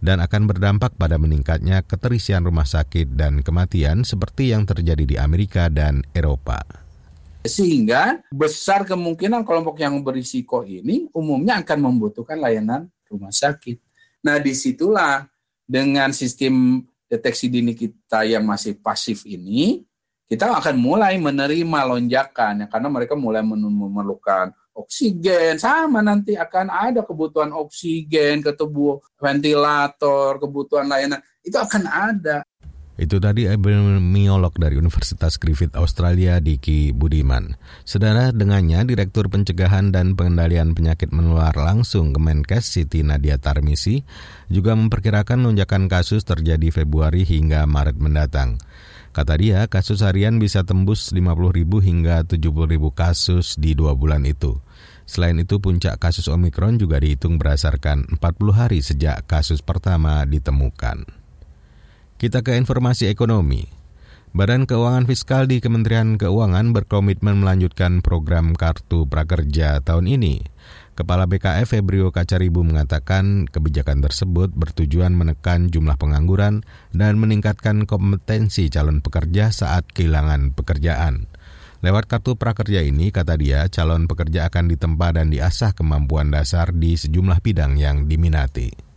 dan 0.03 0.19
akan 0.19 0.49
berdampak 0.49 0.97
pada 0.97 1.21
meningkatnya 1.21 1.85
keterisian 1.87 2.43
rumah 2.43 2.65
sakit 2.67 3.15
dan 3.15 3.45
kematian 3.45 4.03
seperti 4.03 4.51
yang 4.51 4.65
terjadi 4.65 5.05
di 5.05 5.17
Amerika 5.21 5.69
dan 5.69 6.09
Eropa. 6.17 6.82
Sehingga 7.42 8.22
besar 8.30 8.87
kemungkinan 8.87 9.42
kelompok 9.42 9.82
yang 9.82 9.99
berisiko 9.99 10.62
ini 10.62 11.11
umumnya 11.11 11.58
akan 11.58 11.78
membutuhkan 11.90 12.38
layanan 12.38 12.87
rumah 13.11 13.34
sakit. 13.34 13.82
Nah 14.22 14.38
di 14.38 14.54
situlah 14.54 15.26
dengan 15.66 16.14
sistem 16.14 16.87
deteksi 17.11 17.50
dini 17.50 17.75
kita 17.75 18.22
yang 18.25 18.46
masih 18.46 18.78
pasif 18.78 19.26
ini, 19.26 19.82
kita 20.30 20.49
akan 20.49 20.80
mulai 20.80 21.18
menerima 21.20 21.78
lonjakan 21.92 22.64
ya 22.64 22.66
karena 22.70 22.88
mereka 22.88 23.18
mulai 23.18 23.44
memerlukan 23.44 24.54
oksigen. 24.72 25.61
Sama 25.61 26.00
nanti 26.00 26.38
akan 26.38 26.72
ada 26.72 27.04
kebutuhan 27.04 27.52
oksigen 27.52 28.40
ke 28.40 28.56
tubuh 28.56 29.02
ventilator 29.20 30.40
kebutuhan 30.40 30.88
layanan. 30.88 31.20
Itu 31.44 31.61
akan 31.61 31.84
ada 31.90 32.46
itu 33.02 33.18
tadi 33.18 33.50
epidemiolog 33.50 34.54
dari 34.54 34.78
Universitas 34.78 35.35
Griffith 35.35 35.75
Australia 35.75 36.38
Diki 36.38 36.94
Budiman. 36.94 37.59
Saudara 37.82 38.30
dengannya 38.30 38.87
Direktur 38.87 39.26
Pencegahan 39.26 39.90
dan 39.90 40.14
Pengendalian 40.14 40.78
Penyakit 40.78 41.11
Menular 41.11 41.50
langsung 41.59 42.14
Kemenkes 42.14 42.71
Siti 42.71 43.02
Nadia 43.02 43.42
Tarmisi 43.42 44.06
juga 44.47 44.78
memperkirakan 44.78 45.50
lonjakan 45.50 45.90
kasus 45.90 46.23
terjadi 46.23 46.71
Februari 46.71 47.26
hingga 47.26 47.66
Maret 47.66 47.99
mendatang. 47.99 48.62
Kata 49.12 49.37
dia, 49.37 49.68
kasus 49.68 50.00
harian 50.00 50.40
bisa 50.40 50.64
tembus 50.64 51.12
50 51.12 51.52
ribu 51.52 51.85
hingga 51.85 52.25
70 52.25 52.38
ribu 52.64 52.94
kasus 52.97 53.61
di 53.61 53.76
dua 53.76 53.92
bulan 53.92 54.25
itu. 54.25 54.56
Selain 55.04 55.37
itu, 55.37 55.61
puncak 55.61 56.00
kasus 56.00 56.32
Omikron 56.32 56.80
juga 56.80 56.97
dihitung 56.97 57.37
berdasarkan 57.37 58.16
40 58.16 58.56
hari 58.56 58.80
sejak 58.80 59.28
kasus 59.28 59.61
pertama 59.61 60.25
ditemukan. 60.25 61.22
Kita 62.23 62.38
ke 62.47 62.55
informasi 62.55 63.11
ekonomi. 63.11 63.67
Badan 64.31 64.71
Keuangan 64.71 65.11
Fiskal 65.11 65.50
di 65.50 65.59
Kementerian 65.59 66.14
Keuangan 66.14 66.71
berkomitmen 66.71 67.43
melanjutkan 67.43 67.99
program 67.99 68.55
Kartu 68.55 69.11
Prakerja 69.11 69.83
tahun 69.83 70.07
ini. 70.07 70.38
Kepala 70.95 71.26
BKF 71.26 71.67
Febrio 71.67 72.14
Kacaribu 72.14 72.62
mengatakan 72.62 73.50
kebijakan 73.50 74.07
tersebut 74.07 74.55
bertujuan 74.55 75.11
menekan 75.19 75.67
jumlah 75.67 75.99
pengangguran 75.99 76.62
dan 76.95 77.19
meningkatkan 77.19 77.91
kompetensi 77.91 78.71
calon 78.71 79.02
pekerja 79.02 79.50
saat 79.50 79.91
kehilangan 79.91 80.55
pekerjaan. 80.55 81.26
Lewat 81.83 82.07
kartu 82.07 82.38
prakerja 82.38 82.87
ini, 82.87 83.11
kata 83.11 83.35
dia, 83.35 83.67
calon 83.67 84.07
pekerja 84.07 84.47
akan 84.47 84.71
ditempa 84.71 85.19
dan 85.19 85.35
diasah 85.35 85.75
kemampuan 85.75 86.31
dasar 86.31 86.71
di 86.71 86.95
sejumlah 86.95 87.43
bidang 87.43 87.83
yang 87.83 88.07
diminati. 88.07 88.91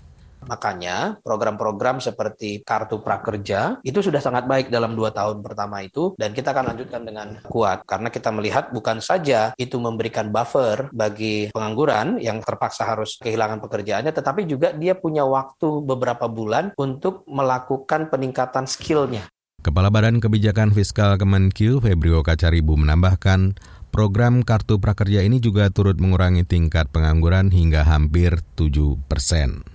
Makanya 0.46 1.18
program-program 1.26 2.00
seperti 2.02 2.62
Kartu 2.62 3.02
Prakerja 3.02 3.82
itu 3.82 4.00
sudah 4.02 4.22
sangat 4.22 4.46
baik 4.46 4.70
dalam 4.70 4.94
dua 4.94 5.10
tahun 5.10 5.42
pertama 5.42 5.82
itu 5.82 6.14
dan 6.16 6.32
kita 6.32 6.54
akan 6.54 6.74
lanjutkan 6.74 7.02
dengan 7.02 7.28
kuat 7.46 7.84
karena 7.86 8.10
kita 8.14 8.30
melihat 8.30 8.70
bukan 8.70 9.02
saja 9.02 9.58
itu 9.58 9.82
memberikan 9.82 10.30
buffer 10.30 10.90
bagi 10.94 11.50
pengangguran 11.50 12.22
yang 12.22 12.42
terpaksa 12.42 12.86
harus 12.86 13.18
kehilangan 13.18 13.62
pekerjaannya 13.62 14.14
tetapi 14.14 14.46
juga 14.46 14.72
dia 14.74 14.94
punya 14.94 15.26
waktu 15.26 15.82
beberapa 15.82 16.30
bulan 16.30 16.72
untuk 16.78 17.26
melakukan 17.26 18.08
peningkatan 18.14 18.70
skillnya. 18.70 19.26
Kepala 19.66 19.90
Badan 19.90 20.22
Kebijakan 20.22 20.78
Fiskal 20.78 21.18
Kemenkyu 21.18 21.82
Febrio 21.82 22.22
Kacaribu 22.22 22.78
menambahkan, 22.78 23.58
program 23.90 24.46
Kartu 24.46 24.78
Prakerja 24.78 25.26
ini 25.26 25.42
juga 25.42 25.74
turut 25.74 25.98
mengurangi 25.98 26.46
tingkat 26.46 26.94
pengangguran 26.94 27.50
hingga 27.50 27.82
hampir 27.82 28.46
7 28.54 28.94
persen. 29.10 29.75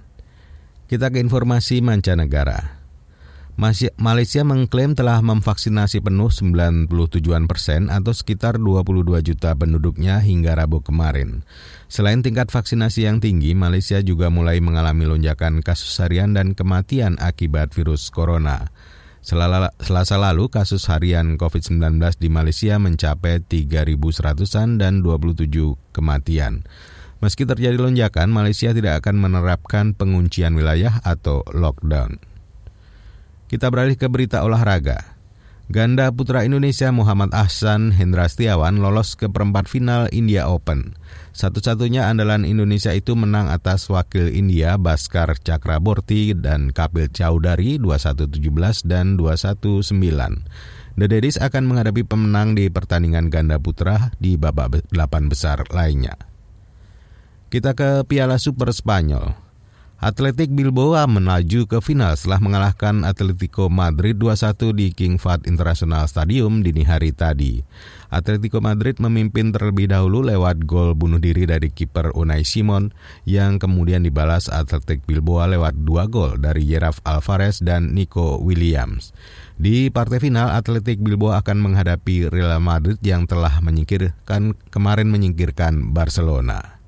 Kita 0.90 1.06
ke 1.06 1.22
informasi 1.22 1.86
mancanegara. 1.86 2.82
Malaysia 3.94 4.42
mengklaim 4.42 4.98
telah 4.98 5.22
memvaksinasi 5.22 6.02
penuh 6.02 6.34
97-an 6.34 7.46
persen 7.46 7.94
atau 7.94 8.10
sekitar 8.10 8.58
22 8.58 9.22
juta 9.22 9.54
penduduknya 9.54 10.18
hingga 10.18 10.58
Rabu 10.58 10.82
kemarin. 10.82 11.46
Selain 11.86 12.26
tingkat 12.26 12.50
vaksinasi 12.50 13.06
yang 13.06 13.22
tinggi, 13.22 13.54
Malaysia 13.54 14.02
juga 14.02 14.34
mulai 14.34 14.58
mengalami 14.58 15.06
lonjakan 15.06 15.62
kasus 15.62 15.94
harian 16.02 16.34
dan 16.34 16.58
kematian 16.58 17.22
akibat 17.22 17.70
virus 17.70 18.10
corona. 18.10 18.74
Selasa 19.22 20.18
lalu, 20.18 20.50
kasus 20.50 20.90
harian 20.90 21.38
COVID-19 21.38 22.18
di 22.18 22.32
Malaysia 22.32 22.82
mencapai 22.82 23.44
3.100-an 23.46 24.82
dan 24.82 25.06
27 25.06 25.46
kematian. 25.94 26.66
Meski 27.20 27.44
terjadi 27.44 27.76
lonjakan, 27.76 28.32
Malaysia 28.32 28.72
tidak 28.72 29.04
akan 29.04 29.20
menerapkan 29.20 29.92
penguncian 29.92 30.56
wilayah 30.56 31.04
atau 31.04 31.44
lockdown. 31.52 32.16
Kita 33.52 33.68
beralih 33.68 34.00
ke 34.00 34.08
berita 34.08 34.40
olahraga. 34.40 35.20
Ganda 35.70 36.10
putra 36.10 36.42
Indonesia 36.42 36.90
Muhammad 36.90 37.30
Ahsan 37.30 37.94
Hendra 37.94 38.26
Setiawan 38.26 38.82
lolos 38.82 39.14
ke 39.14 39.30
perempat 39.30 39.70
final 39.70 40.10
India 40.10 40.50
Open. 40.50 40.98
Satu-satunya 41.30 42.10
andalan 42.10 42.42
Indonesia 42.42 42.90
itu 42.90 43.14
menang 43.14 43.46
atas 43.46 43.86
wakil 43.86 44.26
India 44.26 44.74
Baskar 44.80 45.30
Chakraborty 45.38 46.34
dan 46.34 46.74
Kapil 46.74 47.06
Chowdhury 47.14 47.78
21-17 47.78 48.82
dan 48.90 49.14
21-9. 49.14 50.98
The 50.98 51.06
Daddies 51.06 51.38
akan 51.38 51.70
menghadapi 51.70 52.02
pemenang 52.02 52.58
di 52.58 52.66
pertandingan 52.66 53.30
ganda 53.30 53.62
putra 53.62 54.10
di 54.18 54.34
babak 54.34 54.90
delapan 54.90 55.30
besar 55.30 55.62
lainnya. 55.70 56.29
Kita 57.50 57.74
ke 57.74 58.06
Piala 58.06 58.38
Super 58.38 58.70
Spanyol. 58.70 59.34
Atletik 59.98 60.54
Bilbao 60.54 60.94
melaju 61.10 61.66
ke 61.66 61.82
final 61.82 62.14
setelah 62.14 62.38
mengalahkan 62.38 63.02
Atletico 63.02 63.66
Madrid 63.66 64.14
2-1 64.22 64.70
di 64.72 64.94
King 64.94 65.18
Fahd 65.18 65.50
International 65.50 66.06
Stadium 66.06 66.62
dini 66.62 66.86
hari 66.86 67.10
tadi. 67.10 67.58
Atletico 68.06 68.62
Madrid 68.62 69.02
memimpin 69.02 69.50
terlebih 69.50 69.90
dahulu 69.90 70.22
lewat 70.22 70.62
gol 70.62 70.94
bunuh 70.94 71.18
diri 71.18 71.42
dari 71.42 71.74
kiper 71.74 72.14
Unai 72.14 72.46
Simon 72.46 72.94
yang 73.26 73.58
kemudian 73.58 74.06
dibalas 74.06 74.46
Atletik 74.46 75.02
Bilbao 75.02 75.42
lewat 75.42 75.74
dua 75.82 76.06
gol 76.06 76.38
dari 76.38 76.62
Yeraf 76.62 77.02
Alvarez 77.02 77.58
dan 77.58 77.98
Nico 77.98 78.38
Williams. 78.38 79.10
Di 79.58 79.90
partai 79.90 80.22
final, 80.22 80.54
Atletik 80.54 81.02
Bilbao 81.02 81.34
akan 81.34 81.58
menghadapi 81.58 82.30
Real 82.30 82.62
Madrid 82.62 83.02
yang 83.02 83.26
telah 83.26 83.58
menyingkirkan 83.58 84.54
kemarin 84.70 85.10
menyingkirkan 85.10 85.90
Barcelona. 85.90 86.79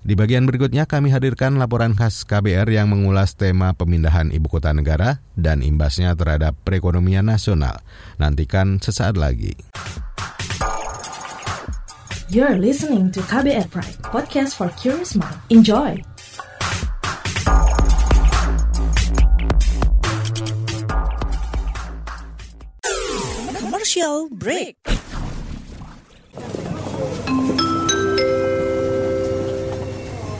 Di 0.00 0.16
bagian 0.16 0.48
berikutnya 0.48 0.88
kami 0.88 1.12
hadirkan 1.12 1.60
laporan 1.60 1.92
khas 1.92 2.24
KBR 2.24 2.72
yang 2.72 2.88
mengulas 2.88 3.36
tema 3.36 3.76
pemindahan 3.76 4.32
ibu 4.32 4.48
kota 4.48 4.72
negara 4.72 5.20
dan 5.36 5.60
imbasnya 5.60 6.16
terhadap 6.16 6.56
perekonomian 6.64 7.28
nasional. 7.28 7.84
Nantikan 8.16 8.80
sesaat 8.80 9.20
lagi. 9.20 9.52
You're 12.32 12.56
listening 12.56 13.12
to 13.12 13.20
KBR 13.26 13.68
Pride, 13.68 14.00
podcast 14.06 14.56
for 14.56 14.72
curious 14.80 15.18
mind. 15.18 15.36
Enjoy! 15.52 16.00
Commercial 23.58 24.30
break. 24.32 24.99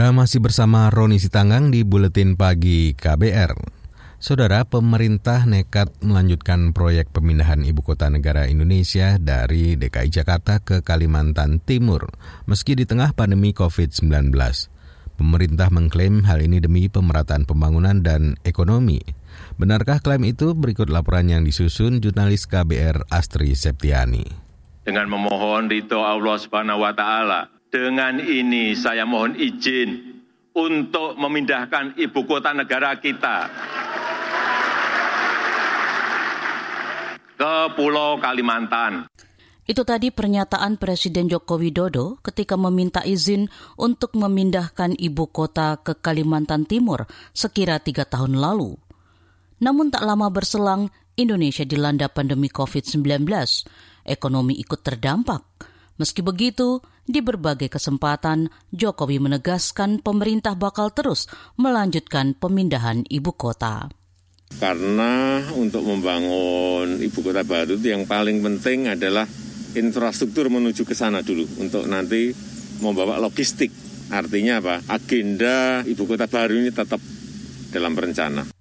Anda 0.00 0.16
masih 0.16 0.40
bersama 0.40 0.88
Roni 0.88 1.20
Sitanggang 1.20 1.68
di 1.68 1.84
Buletin 1.84 2.32
Pagi 2.32 2.96
KBR. 2.96 3.52
Saudara, 4.16 4.64
pemerintah 4.64 5.44
nekat 5.44 5.92
melanjutkan 6.00 6.72
proyek 6.72 7.12
pemindahan 7.12 7.60
ibu 7.60 7.84
kota 7.84 8.08
negara 8.08 8.48
Indonesia 8.48 9.20
dari 9.20 9.76
DKI 9.76 10.08
Jakarta 10.08 10.64
ke 10.64 10.80
Kalimantan 10.80 11.60
Timur, 11.60 12.08
meski 12.48 12.80
di 12.80 12.88
tengah 12.88 13.12
pandemi 13.12 13.52
COVID-19. 13.52 14.32
Pemerintah 15.20 15.68
mengklaim 15.68 16.24
hal 16.24 16.40
ini 16.40 16.64
demi 16.64 16.88
pemerataan 16.88 17.44
pembangunan 17.44 18.00
dan 18.00 18.40
ekonomi. 18.40 19.04
Benarkah 19.60 20.00
klaim 20.00 20.24
itu? 20.24 20.56
Berikut 20.56 20.88
laporan 20.88 21.28
yang 21.28 21.44
disusun 21.44 22.00
jurnalis 22.00 22.48
KBR 22.48 23.04
Astri 23.12 23.52
Septiani. 23.52 24.24
Dengan 24.80 25.12
memohon 25.12 25.68
rito 25.68 26.00
Allah 26.00 26.40
Subhanahu 26.40 26.88
wa 26.88 26.96
taala 26.96 27.59
dengan 27.70 28.18
ini 28.18 28.74
saya 28.74 29.06
mohon 29.06 29.38
izin 29.38 30.18
untuk 30.58 31.14
memindahkan 31.14 31.94
ibu 31.94 32.20
kota 32.26 32.50
negara 32.50 32.98
kita 32.98 33.46
ke 37.38 37.54
Pulau 37.78 38.18
Kalimantan. 38.18 39.06
Itu 39.70 39.86
tadi 39.86 40.10
pernyataan 40.10 40.82
Presiden 40.82 41.30
Joko 41.30 41.54
Widodo 41.54 42.18
ketika 42.26 42.58
meminta 42.58 43.06
izin 43.06 43.46
untuk 43.78 44.18
memindahkan 44.18 44.98
ibu 44.98 45.30
kota 45.30 45.78
ke 45.78 45.94
Kalimantan 45.94 46.66
Timur 46.66 47.06
sekira 47.30 47.78
tiga 47.78 48.02
tahun 48.02 48.34
lalu. 48.34 48.74
Namun 49.62 49.94
tak 49.94 50.02
lama 50.02 50.26
berselang, 50.26 50.90
Indonesia 51.14 51.62
dilanda 51.62 52.10
pandemi 52.10 52.50
COVID-19. 52.50 53.30
Ekonomi 54.02 54.58
ikut 54.58 54.80
terdampak. 54.82 55.44
Meski 56.00 56.24
begitu, 56.24 56.80
di 57.06 57.20
berbagai 57.24 57.72
kesempatan 57.72 58.50
Jokowi 58.70 59.18
menegaskan 59.22 60.00
pemerintah 60.04 60.54
bakal 60.54 60.92
terus 60.92 61.26
melanjutkan 61.56 62.36
pemindahan 62.36 63.04
ibu 63.08 63.32
kota. 63.34 63.88
Karena 64.50 65.46
untuk 65.54 65.86
membangun 65.86 66.98
ibu 66.98 67.18
kota 67.22 67.46
baru 67.46 67.78
itu 67.78 67.94
yang 67.94 68.04
paling 68.04 68.42
penting 68.42 68.90
adalah 68.90 69.24
infrastruktur 69.78 70.50
menuju 70.50 70.82
ke 70.82 70.94
sana 70.98 71.22
dulu 71.22 71.46
untuk 71.62 71.86
nanti 71.86 72.34
membawa 72.82 73.22
logistik. 73.22 73.70
Artinya 74.10 74.58
apa? 74.58 74.82
Agenda 74.90 75.86
ibu 75.86 76.02
kota 76.02 76.26
baru 76.26 76.58
ini 76.58 76.74
tetap 76.74 76.98
dalam 77.70 77.94
rencana. 77.94 78.59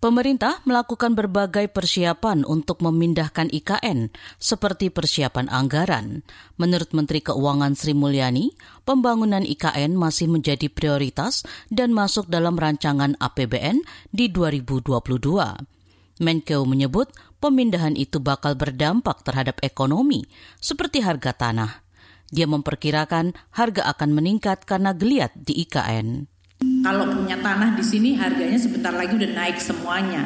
Pemerintah 0.00 0.64
melakukan 0.64 1.12
berbagai 1.12 1.68
persiapan 1.68 2.48
untuk 2.48 2.80
memindahkan 2.80 3.52
IKN, 3.52 4.08
seperti 4.40 4.88
persiapan 4.88 5.52
anggaran. 5.52 6.24
Menurut 6.56 6.96
Menteri 6.96 7.20
Keuangan 7.20 7.76
Sri 7.76 7.92
Mulyani, 7.92 8.56
pembangunan 8.88 9.44
IKN 9.44 9.92
masih 9.92 10.32
menjadi 10.32 10.72
prioritas 10.72 11.44
dan 11.68 11.92
masuk 11.92 12.32
dalam 12.32 12.56
rancangan 12.56 13.12
APBN 13.20 13.84
di 14.08 14.32
2022. 14.32 15.04
Menkeu 16.24 16.64
menyebut 16.64 17.12
pemindahan 17.36 17.92
itu 17.92 18.24
bakal 18.24 18.56
berdampak 18.56 19.20
terhadap 19.20 19.60
ekonomi, 19.60 20.24
seperti 20.64 21.04
harga 21.04 21.36
tanah. 21.36 21.84
Dia 22.32 22.48
memperkirakan 22.48 23.36
harga 23.52 23.84
akan 23.92 24.16
meningkat 24.16 24.64
karena 24.64 24.96
geliat 24.96 25.36
di 25.36 25.60
IKN. 25.60 26.29
Kalau 26.80 27.04
punya 27.12 27.36
tanah 27.36 27.76
di 27.76 27.84
sini 27.84 28.16
harganya 28.16 28.56
sebentar 28.56 28.92
lagi 28.96 29.12
udah 29.12 29.30
naik 29.36 29.60
semuanya. 29.60 30.24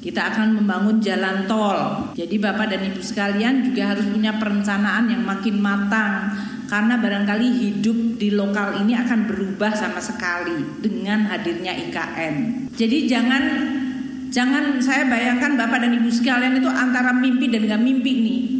Kita 0.00 0.32
akan 0.32 0.62
membangun 0.62 0.96
jalan 1.02 1.44
tol. 1.44 2.08
Jadi 2.16 2.40
Bapak 2.40 2.72
dan 2.72 2.88
Ibu 2.88 3.02
sekalian 3.04 3.68
juga 3.68 3.92
harus 3.92 4.08
punya 4.08 4.32
perencanaan 4.40 5.12
yang 5.12 5.26
makin 5.26 5.60
matang 5.60 6.32
karena 6.70 6.96
barangkali 6.96 7.48
hidup 7.66 8.16
di 8.16 8.30
lokal 8.32 8.80
ini 8.80 8.94
akan 8.96 9.26
berubah 9.26 9.74
sama 9.74 9.98
sekali 9.98 10.80
dengan 10.80 11.28
hadirnya 11.28 11.74
IKN. 11.76 12.34
Jadi 12.72 13.10
jangan 13.10 13.42
jangan 14.30 14.78
saya 14.78 15.04
bayangkan 15.10 15.58
Bapak 15.58 15.82
dan 15.82 15.98
Ibu 15.98 16.08
sekalian 16.08 16.62
itu 16.62 16.70
antara 16.70 17.10
mimpi 17.10 17.50
dan 17.50 17.66
nggak 17.66 17.82
mimpi 17.82 18.12
nih. 18.22 18.59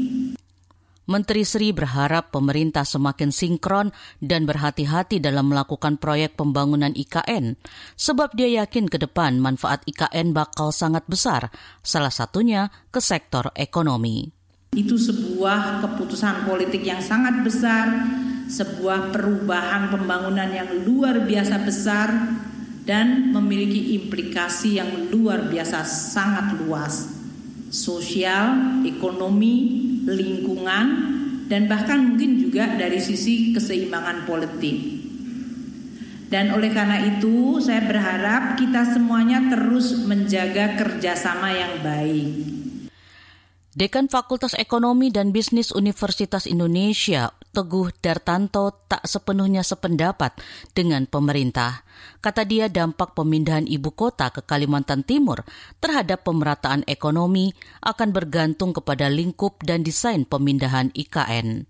Menteri 1.11 1.43
Sri 1.43 1.75
berharap 1.75 2.31
pemerintah 2.31 2.87
semakin 2.87 3.35
sinkron 3.35 3.91
dan 4.23 4.47
berhati-hati 4.47 5.19
dalam 5.19 5.51
melakukan 5.51 5.99
proyek 5.99 6.39
pembangunan 6.39 6.95
IKN, 6.95 7.59
sebab 7.99 8.31
dia 8.39 8.63
yakin 8.63 8.87
ke 8.87 8.95
depan 8.95 9.43
manfaat 9.43 9.83
IKN 9.91 10.31
bakal 10.31 10.71
sangat 10.71 11.03
besar, 11.11 11.51
salah 11.83 12.15
satunya 12.15 12.71
ke 12.95 13.03
sektor 13.03 13.51
ekonomi. 13.59 14.31
Itu 14.71 14.95
sebuah 15.03 15.83
keputusan 15.83 16.47
politik 16.47 16.87
yang 16.87 17.03
sangat 17.03 17.43
besar, 17.43 17.91
sebuah 18.47 19.11
perubahan 19.11 19.91
pembangunan 19.91 20.47
yang 20.47 20.87
luar 20.87 21.27
biasa 21.27 21.59
besar, 21.67 22.07
dan 22.87 23.35
memiliki 23.35 23.99
implikasi 23.99 24.79
yang 24.79 25.11
luar 25.11 25.51
biasa 25.51 25.83
sangat 25.83 26.55
luas. 26.63 27.19
Sosial, 27.75 28.79
ekonomi, 28.87 29.90
lingkungan, 30.07 30.87
dan 31.51 31.67
bahkan 31.67 32.15
mungkin 32.15 32.41
juga 32.41 32.77
dari 32.79 33.01
sisi 33.03 33.51
keseimbangan 33.53 34.29
politik. 34.29 35.01
Dan 36.31 36.55
oleh 36.55 36.71
karena 36.71 37.03
itu, 37.19 37.59
saya 37.59 37.83
berharap 37.83 38.55
kita 38.55 38.95
semuanya 38.95 39.51
terus 39.51 39.99
menjaga 40.07 40.79
kerjasama 40.79 41.51
yang 41.51 41.83
baik 41.83 42.61
Dekan 43.71 44.11
Fakultas 44.11 44.59
Ekonomi 44.59 45.15
dan 45.15 45.31
Bisnis 45.31 45.71
Universitas 45.71 46.43
Indonesia, 46.51 47.31
Teguh 47.51 47.91
Dartanto, 47.99 48.87
tak 48.87 49.03
sepenuhnya 49.03 49.67
sependapat 49.67 50.39
dengan 50.71 51.03
pemerintah. 51.11 51.83
Kata 52.23 52.47
dia 52.47 52.71
dampak 52.71 53.19
pemindahan 53.19 53.67
ibu 53.67 53.91
kota 53.91 54.31
ke 54.31 54.47
Kalimantan 54.47 55.03
Timur 55.03 55.43
terhadap 55.83 56.23
pemerataan 56.23 56.87
ekonomi 56.87 57.51
akan 57.83 58.15
bergantung 58.15 58.71
kepada 58.71 59.11
lingkup 59.11 59.59
dan 59.67 59.83
desain 59.83 60.23
pemindahan 60.23 60.95
IKN. 60.95 61.67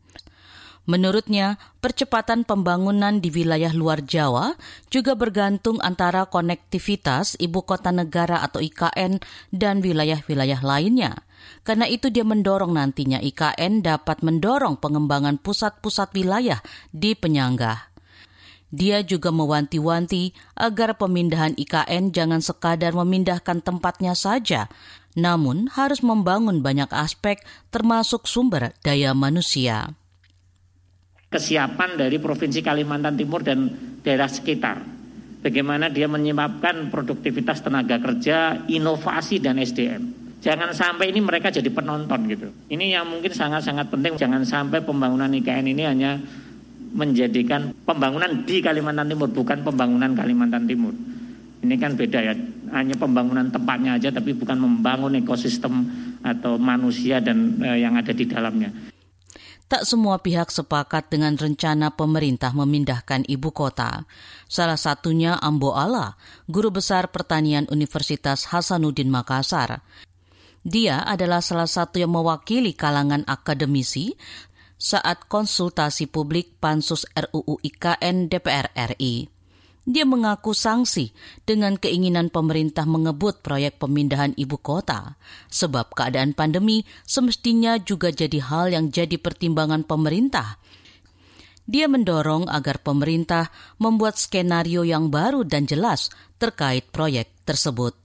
Menurutnya, 0.90 1.55
percepatan 1.79 2.42
pembangunan 2.42 3.22
di 3.22 3.31
wilayah 3.31 3.70
luar 3.70 4.03
Jawa 4.03 4.59
juga 4.90 5.14
bergantung 5.14 5.79
antara 5.79 6.26
konektivitas 6.26 7.38
ibu 7.38 7.62
kota 7.62 7.94
negara 7.94 8.42
atau 8.42 8.59
IKN 8.59 9.22
dan 9.55 9.87
wilayah-wilayah 9.87 10.59
lainnya. 10.66 11.22
Karena 11.62 11.87
itu 11.87 12.11
dia 12.11 12.26
mendorong 12.26 12.74
nantinya 12.74 13.22
IKN 13.22 13.87
dapat 13.87 14.26
mendorong 14.26 14.83
pengembangan 14.83 15.38
pusat-pusat 15.38 16.11
wilayah 16.11 16.59
di 16.90 17.14
penyangga. 17.14 17.87
Dia 18.74 19.07
juga 19.07 19.31
mewanti-wanti 19.31 20.35
agar 20.59 20.98
pemindahan 20.98 21.55
IKN 21.55 22.11
jangan 22.11 22.42
sekadar 22.42 22.98
memindahkan 22.98 23.62
tempatnya 23.62 24.18
saja, 24.18 24.66
namun 25.14 25.70
harus 25.70 26.03
membangun 26.03 26.66
banyak 26.66 26.90
aspek 26.90 27.38
termasuk 27.70 28.26
sumber 28.26 28.74
daya 28.83 29.14
manusia 29.14 29.94
kesiapan 31.31 31.95
dari 31.95 32.19
Provinsi 32.19 32.59
Kalimantan 32.59 33.14
Timur 33.14 33.47
dan 33.47 33.71
daerah 34.03 34.27
sekitar. 34.27 34.83
Bagaimana 35.40 35.88
dia 35.88 36.11
menyebabkan 36.11 36.90
produktivitas 36.93 37.62
tenaga 37.64 37.97
kerja, 38.03 38.66
inovasi 38.66 39.40
dan 39.40 39.57
SDM. 39.62 40.03
Jangan 40.43 40.75
sampai 40.75 41.14
ini 41.14 41.23
mereka 41.23 41.49
jadi 41.49 41.71
penonton 41.71 42.27
gitu. 42.29 42.51
Ini 42.69 42.99
yang 42.99 43.09
mungkin 43.09 43.31
sangat-sangat 43.31 43.88
penting. 43.88 44.19
Jangan 44.19 44.43
sampai 44.45 44.83
pembangunan 44.83 45.31
IKN 45.31 45.71
ini 45.71 45.87
hanya 45.87 46.19
menjadikan 46.90 47.73
pembangunan 47.87 48.43
di 48.43 48.59
Kalimantan 48.59 49.07
Timur, 49.07 49.31
bukan 49.31 49.62
pembangunan 49.62 50.11
Kalimantan 50.12 50.66
Timur. 50.66 50.93
Ini 51.61 51.75
kan 51.79 51.95
beda 51.95 52.19
ya, 52.21 52.35
hanya 52.75 52.97
pembangunan 52.99 53.47
tempatnya 53.53 54.01
aja, 54.01 54.11
tapi 54.11 54.35
bukan 54.35 54.59
membangun 54.59 55.14
ekosistem 55.14 55.87
atau 56.21 56.59
manusia 56.59 57.23
dan 57.23 57.61
eh, 57.62 57.85
yang 57.85 57.95
ada 57.97 58.12
di 58.12 58.25
dalamnya 58.29 58.89
tak 59.70 59.87
semua 59.87 60.18
pihak 60.18 60.50
sepakat 60.50 61.14
dengan 61.14 61.38
rencana 61.38 61.94
pemerintah 61.94 62.50
memindahkan 62.50 63.22
ibu 63.30 63.54
kota. 63.54 64.02
Salah 64.50 64.74
satunya 64.74 65.38
Ambo 65.38 65.78
Ala, 65.78 66.18
guru 66.50 66.74
besar 66.74 67.06
pertanian 67.14 67.70
Universitas 67.70 68.50
Hasanuddin 68.50 69.06
Makassar. 69.06 69.87
Dia 70.66 71.06
adalah 71.06 71.38
salah 71.38 71.70
satu 71.70 72.02
yang 72.02 72.11
mewakili 72.11 72.74
kalangan 72.74 73.22
akademisi 73.30 74.18
saat 74.74 75.30
konsultasi 75.30 76.11
publik 76.11 76.59
Pansus 76.59 77.06
RUU 77.14 77.62
IKN 77.62 78.26
DPR 78.26 78.74
RI. 78.74 79.39
Dia 79.88 80.05
mengaku 80.05 80.53
sanksi 80.53 81.12
dengan 81.49 81.81
keinginan 81.81 82.29
pemerintah 82.29 82.85
mengebut 82.85 83.40
proyek 83.40 83.81
pemindahan 83.81 84.37
ibu 84.37 84.61
kota, 84.61 85.16
sebab 85.49 85.97
keadaan 85.97 86.37
pandemi 86.37 86.85
semestinya 87.09 87.81
juga 87.81 88.12
jadi 88.12 88.38
hal 88.45 88.77
yang 88.77 88.93
jadi 88.93 89.16
pertimbangan 89.16 89.85
pemerintah. 89.88 90.61
Dia 91.71 91.87
mendorong 91.87 92.51
agar 92.51 92.83
pemerintah 92.83 93.53
membuat 93.79 94.19
skenario 94.19 94.83
yang 94.83 95.07
baru 95.07 95.47
dan 95.47 95.71
jelas 95.71 96.11
terkait 96.40 96.88
proyek 96.90 97.31
tersebut. 97.47 98.00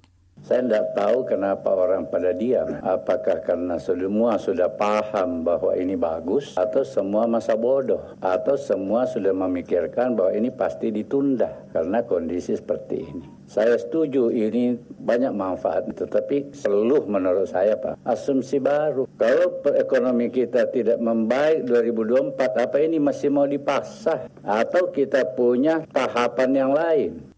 Saya 0.45 0.61
tidak 0.61 0.93
tahu 0.93 1.25
kenapa 1.25 1.73
orang 1.73 2.05
pada 2.05 2.29
diam. 2.29 2.77
Apakah 2.85 3.41
karena 3.41 3.81
semua 3.81 4.37
sudah 4.37 4.69
paham 4.69 5.41
bahwa 5.41 5.73
ini 5.73 5.97
bagus, 5.97 6.53
atau 6.53 6.85
semua 6.85 7.25
masa 7.25 7.57
bodoh, 7.57 8.13
atau 8.21 8.53
semua 8.53 9.09
sudah 9.09 9.33
memikirkan 9.33 10.13
bahwa 10.13 10.37
ini 10.37 10.53
pasti 10.53 10.93
ditunda 10.93 11.65
karena 11.73 12.05
kondisi 12.05 12.53
seperti 12.53 12.95
ini. 13.01 13.25
Saya 13.49 13.73
setuju 13.73 14.29
ini 14.29 14.77
banyak 14.77 15.33
manfaat, 15.33 15.89
tetapi 15.97 16.53
seluruh 16.53 17.09
menurut 17.09 17.49
saya 17.49 17.73
Pak, 17.81 18.05
asumsi 18.05 18.61
baru. 18.61 19.09
Kalau 19.17 19.65
ekonomi 19.73 20.29
kita 20.29 20.69
tidak 20.69 21.01
membaik 21.01 21.65
2024, 21.65 22.37
apa 22.69 22.77
ini 22.85 23.01
masih 23.01 23.33
mau 23.33 23.49
dipasah? 23.49 24.29
Atau 24.45 24.93
kita 24.93 25.25
punya 25.33 25.81
tahapan 25.89 26.49
yang 26.53 26.69
lain? 26.69 27.33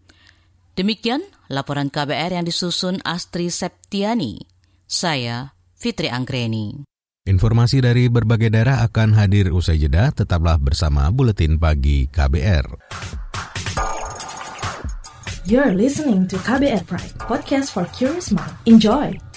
Demikian 0.76 1.24
laporan 1.48 1.88
KBR 1.88 2.38
yang 2.38 2.46
disusun 2.46 3.00
Astri 3.04 3.48
Septiani. 3.48 4.40
Saya 4.88 5.52
Fitri 5.76 6.08
Anggreni. 6.08 6.84
Informasi 7.28 7.84
dari 7.84 8.08
berbagai 8.08 8.48
daerah 8.48 8.80
akan 8.88 9.12
hadir 9.12 9.52
usai 9.52 9.76
jeda, 9.76 10.08
tetaplah 10.08 10.56
bersama 10.56 11.12
Buletin 11.12 11.60
Pagi 11.60 12.08
KBR. 12.08 12.66
You're 15.44 15.76
listening 15.76 16.24
to 16.28 16.40
KBR 16.40 16.88
Pride, 16.88 17.16
podcast 17.20 17.72
for 17.76 17.84
curious 17.92 18.32
mind. 18.32 18.52
Enjoy! 18.64 19.27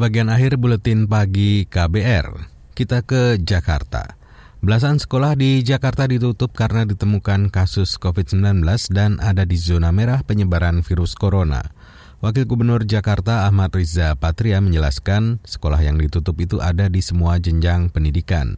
Bagian 0.00 0.32
akhir 0.32 0.56
buletin 0.56 1.04
pagi 1.04 1.68
KBR. 1.68 2.48
Kita 2.72 3.04
ke 3.04 3.36
Jakarta. 3.36 4.16
Belasan 4.64 4.96
sekolah 4.96 5.36
di 5.36 5.60
Jakarta 5.60 6.08
ditutup 6.08 6.56
karena 6.56 6.88
ditemukan 6.88 7.52
kasus 7.52 8.00
COVID-19 8.00 8.64
dan 8.96 9.20
ada 9.20 9.44
di 9.44 9.60
zona 9.60 9.92
merah 9.92 10.24
penyebaran 10.24 10.80
virus 10.80 11.12
corona. 11.12 11.60
Wakil 12.24 12.48
Gubernur 12.48 12.88
Jakarta 12.88 13.44
Ahmad 13.44 13.76
Riza 13.76 14.16
Patria 14.16 14.64
menjelaskan 14.64 15.44
sekolah 15.44 15.84
yang 15.84 16.00
ditutup 16.00 16.40
itu 16.40 16.64
ada 16.64 16.88
di 16.88 17.04
semua 17.04 17.36
jenjang 17.36 17.92
pendidikan. 17.92 18.56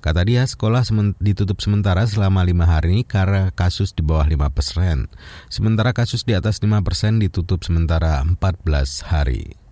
Kata 0.00 0.24
dia, 0.24 0.48
sekolah 0.48 0.88
ditutup 1.20 1.60
sementara 1.60 2.08
selama 2.08 2.48
lima 2.48 2.64
hari 2.64 3.04
karena 3.04 3.52
kasus 3.52 3.92
di 3.92 4.00
bawah 4.00 4.24
5 4.24 4.48
persen. 4.56 5.12
Sementara 5.52 5.92
kasus 5.92 6.24
di 6.24 6.32
atas 6.32 6.64
5 6.64 6.80
persen 6.80 7.20
ditutup 7.20 7.60
sementara 7.60 8.24
14 8.24 9.04
hari. 9.04 9.67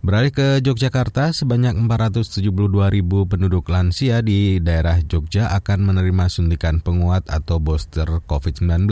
Beralih 0.00 0.32
ke 0.32 0.64
Yogyakarta, 0.64 1.28
sebanyak 1.36 1.76
472 1.76 2.48
ribu 2.88 3.28
penduduk 3.28 3.68
lansia 3.68 4.24
di 4.24 4.56
daerah 4.56 4.96
Jogja 5.04 5.52
akan 5.52 5.92
menerima 5.92 6.32
suntikan 6.32 6.80
penguat 6.80 7.28
atau 7.28 7.60
booster 7.60 8.08
COVID-19. 8.24 8.88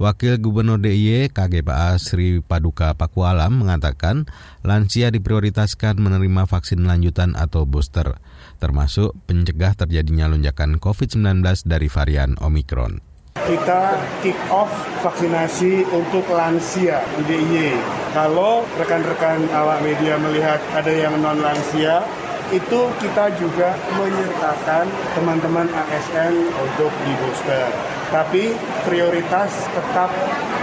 Wakil 0.00 0.40
Gubernur 0.40 0.80
DIY 0.80 1.28
KGPA 1.28 2.00
Sri 2.00 2.40
Paduka 2.40 2.96
Pakualam 2.96 3.68
mengatakan 3.68 4.24
lansia 4.64 5.12
diprioritaskan 5.12 6.00
menerima 6.00 6.48
vaksin 6.48 6.80
lanjutan 6.88 7.36
atau 7.36 7.68
booster, 7.68 8.16
termasuk 8.64 9.12
pencegah 9.28 9.76
terjadinya 9.76 10.32
lonjakan 10.32 10.80
COVID-19 10.80 11.68
dari 11.68 11.92
varian 11.92 12.40
Omikron 12.40 13.13
kita 13.44 14.00
kick 14.24 14.36
off 14.48 14.72
vaksinasi 15.04 15.84
untuk 15.92 16.24
lansia 16.32 17.04
di 17.24 17.36
DIY. 17.36 17.76
Kalau 18.16 18.64
rekan-rekan 18.80 19.44
awak 19.52 19.84
media 19.84 20.16
melihat 20.16 20.62
ada 20.72 20.92
yang 20.92 21.18
non 21.20 21.42
lansia, 21.42 22.06
itu 22.52 22.80
kita 23.00 23.32
juga 23.40 23.72
menyertakan 23.96 24.86
teman-teman 25.16 25.66
ASN 25.72 26.34
untuk 26.60 26.92
di 27.02 27.12
booster. 27.24 27.66
Tapi 28.12 28.52
prioritas 28.84 29.50
tetap 29.72 30.12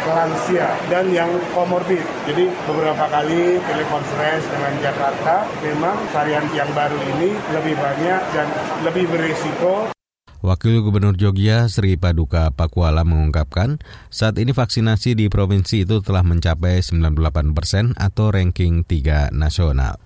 lansia 0.08 0.72
dan 0.88 1.10
yang 1.10 1.30
komorbid. 1.52 2.04
Jadi 2.30 2.48
beberapa 2.70 3.06
kali 3.10 3.58
telekonferensi 3.66 4.48
dengan 4.54 4.74
Jakarta, 4.80 5.46
memang 5.66 5.98
varian 6.16 6.46
yang 6.54 6.70
baru 6.72 6.98
ini 7.18 7.34
lebih 7.52 7.76
banyak 7.76 8.22
dan 8.34 8.48
lebih 8.86 9.10
berisiko. 9.10 10.01
Wakil 10.42 10.82
Gubernur 10.82 11.14
Jogja 11.14 11.70
Sri 11.70 12.02
Paduka 12.02 12.50
Pakuala 12.50 13.06
mengungkapkan, 13.06 13.78
saat 14.10 14.42
ini 14.42 14.58
vaksinasi 14.58 15.14
di 15.14 15.30
provinsi 15.30 15.86
itu 15.86 16.02
telah 16.02 16.26
mencapai 16.26 16.82
98 16.82 17.54
persen 17.54 17.94
atau 17.94 18.34
ranking 18.34 18.82
3 18.82 19.30
nasional. 19.30 20.02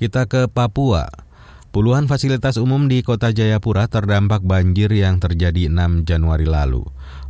Kita 0.00 0.24
ke 0.24 0.48
Papua. 0.48 1.25
Puluhan 1.74 2.06
fasilitas 2.06 2.56
umum 2.56 2.86
di 2.86 3.02
Kota 3.02 3.34
Jayapura 3.34 3.90
terdampak 3.90 4.40
banjir 4.46 4.88
yang 4.94 5.18
terjadi 5.18 5.68
6 5.68 6.06
Januari 6.06 6.46
lalu. 6.46 6.86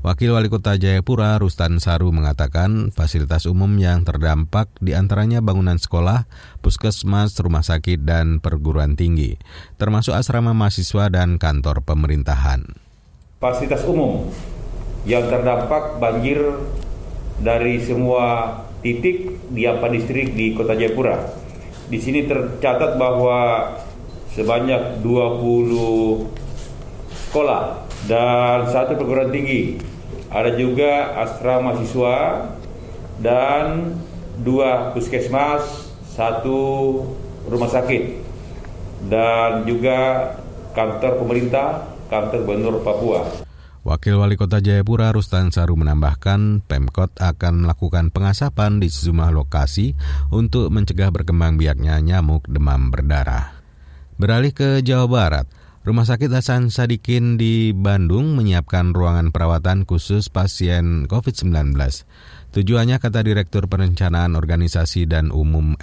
Wakil 0.06 0.36
Wali 0.36 0.46
Kota 0.46 0.78
Jayapura 0.78 1.34
Rustan 1.40 1.82
Saru 1.82 2.14
mengatakan 2.14 2.94
fasilitas 2.94 3.48
umum 3.48 3.74
yang 3.80 4.06
terdampak 4.06 4.70
di 4.78 4.94
antaranya 4.94 5.42
bangunan 5.42 5.80
sekolah, 5.80 6.30
puskesmas, 6.62 7.34
rumah 7.42 7.66
sakit, 7.66 8.06
dan 8.06 8.38
perguruan 8.38 8.94
tinggi, 8.94 9.34
termasuk 9.80 10.14
asrama 10.14 10.54
mahasiswa 10.54 11.10
dan 11.10 11.42
kantor 11.42 11.82
pemerintahan. 11.82 12.70
Fasilitas 13.42 13.82
umum 13.82 14.30
yang 15.08 15.26
terdampak 15.26 15.98
banjir 15.98 16.38
dari 17.42 17.82
semua 17.82 18.62
titik 18.84 19.42
di 19.50 19.66
apa 19.66 19.90
distrik 19.90 20.38
di 20.38 20.54
Kota 20.54 20.78
Jayapura. 20.78 21.18
Di 21.90 21.98
sini 21.98 22.26
tercatat 22.26 22.94
bahwa 22.94 23.70
sebanyak 24.36 25.00
20 25.00 26.28
sekolah 27.32 27.88
dan 28.04 28.68
satu 28.68 28.92
perguruan 29.00 29.32
tinggi. 29.32 29.80
Ada 30.28 30.52
juga 30.60 31.16
asrama 31.24 31.72
mahasiswa 31.72 32.44
dan 33.24 33.96
dua 34.44 34.92
puskesmas, 34.92 35.88
satu 36.12 37.00
rumah 37.48 37.72
sakit. 37.72 38.28
dan 39.06 39.68
juga 39.68 40.32
kantor 40.72 41.20
pemerintah, 41.20 41.84
kantor 42.08 42.42
gubernur 42.42 42.80
Papua. 42.80 43.22
Wakil 43.86 44.18
Wali 44.18 44.34
Kota 44.34 44.58
Jayapura 44.58 45.14
Rustan 45.14 45.54
Saru 45.54 45.78
menambahkan 45.78 46.64
Pemkot 46.64 47.14
akan 47.20 47.62
melakukan 47.62 48.10
pengasapan 48.10 48.82
di 48.82 48.90
sejumlah 48.90 49.30
lokasi 49.30 49.94
untuk 50.34 50.74
mencegah 50.74 51.12
berkembang 51.14 51.54
biaknya 51.54 52.02
nyamuk 52.02 52.48
demam 52.50 52.90
berdarah. 52.90 53.55
Beralih 54.16 54.56
ke 54.56 54.80
Jawa 54.80 55.04
Barat, 55.12 55.44
Rumah 55.84 56.08
Sakit 56.08 56.32
Hasan 56.32 56.72
Sadikin 56.72 57.36
di 57.36 57.76
Bandung 57.76 58.32
menyiapkan 58.32 58.96
ruangan 58.96 59.28
perawatan 59.28 59.84
khusus 59.84 60.32
pasien 60.32 61.04
COVID-19. 61.04 61.76
Tujuannya 62.56 62.96
kata 62.96 63.20
Direktur 63.20 63.68
Perencanaan 63.68 64.40
Organisasi 64.40 65.04
dan 65.04 65.28
Umum 65.28 65.76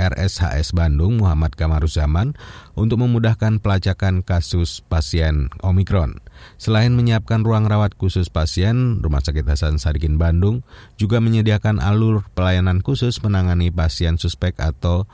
RSHS 0.00 0.72
Bandung 0.72 1.20
Muhammad 1.20 1.60
Kamaruzaman 1.60 2.32
untuk 2.72 3.04
memudahkan 3.04 3.60
pelacakan 3.60 4.24
kasus 4.24 4.80
pasien 4.88 5.52
Omikron. 5.60 6.24
Selain 6.56 6.96
menyiapkan 6.96 7.44
ruang 7.44 7.68
rawat 7.68 8.00
khusus 8.00 8.32
pasien, 8.32 9.04
Rumah 9.04 9.20
Sakit 9.20 9.44
Hasan 9.44 9.76
Sadikin 9.76 10.16
Bandung 10.16 10.64
juga 10.96 11.20
menyediakan 11.20 11.84
alur 11.84 12.24
pelayanan 12.32 12.80
khusus 12.80 13.20
menangani 13.20 13.68
pasien 13.68 14.16
suspek 14.16 14.56
atau 14.56 15.04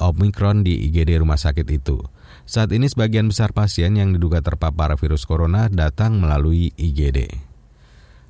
Omikron 0.00 0.64
di 0.64 0.88
IGD 0.88 1.20
rumah 1.20 1.36
sakit 1.36 1.68
itu. 1.68 2.00
Saat 2.44 2.74
ini 2.74 2.90
sebagian 2.90 3.30
besar 3.30 3.54
pasien 3.54 3.94
yang 3.94 4.12
diduga 4.12 4.42
terpapar 4.42 4.94
virus 4.98 5.24
corona 5.24 5.70
datang 5.70 6.18
melalui 6.18 6.74
IGD. 6.74 7.52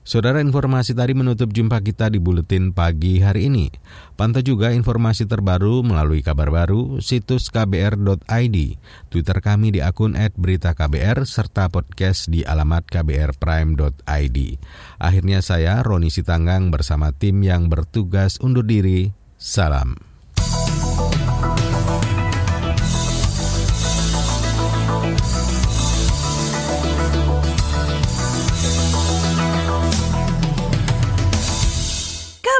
Saudara 0.02 0.42
informasi 0.42 0.98
tadi 0.98 1.14
menutup 1.14 1.54
jumpa 1.54 1.78
kita 1.78 2.10
di 2.10 2.18
Buletin 2.18 2.74
Pagi 2.74 3.22
hari 3.22 3.46
ini. 3.46 3.70
Pantau 4.18 4.42
juga 4.42 4.74
informasi 4.74 5.30
terbaru 5.30 5.86
melalui 5.86 6.26
kabar 6.26 6.50
baru, 6.50 6.98
situs 6.98 7.46
kbr.id, 7.54 8.56
Twitter 9.06 9.38
kami 9.38 9.78
di 9.78 9.78
akun 9.78 10.18
@beritaKBR 10.18 11.22
serta 11.22 11.70
podcast 11.70 12.26
di 12.26 12.42
alamat 12.42 12.82
kbrprime.id. 12.90 14.38
Akhirnya 14.98 15.38
saya, 15.38 15.78
Roni 15.86 16.10
Sitanggang 16.10 16.74
bersama 16.74 17.14
tim 17.14 17.38
yang 17.46 17.70
bertugas 17.70 18.42
undur 18.42 18.66
diri. 18.66 19.14
Salam. 19.38 19.94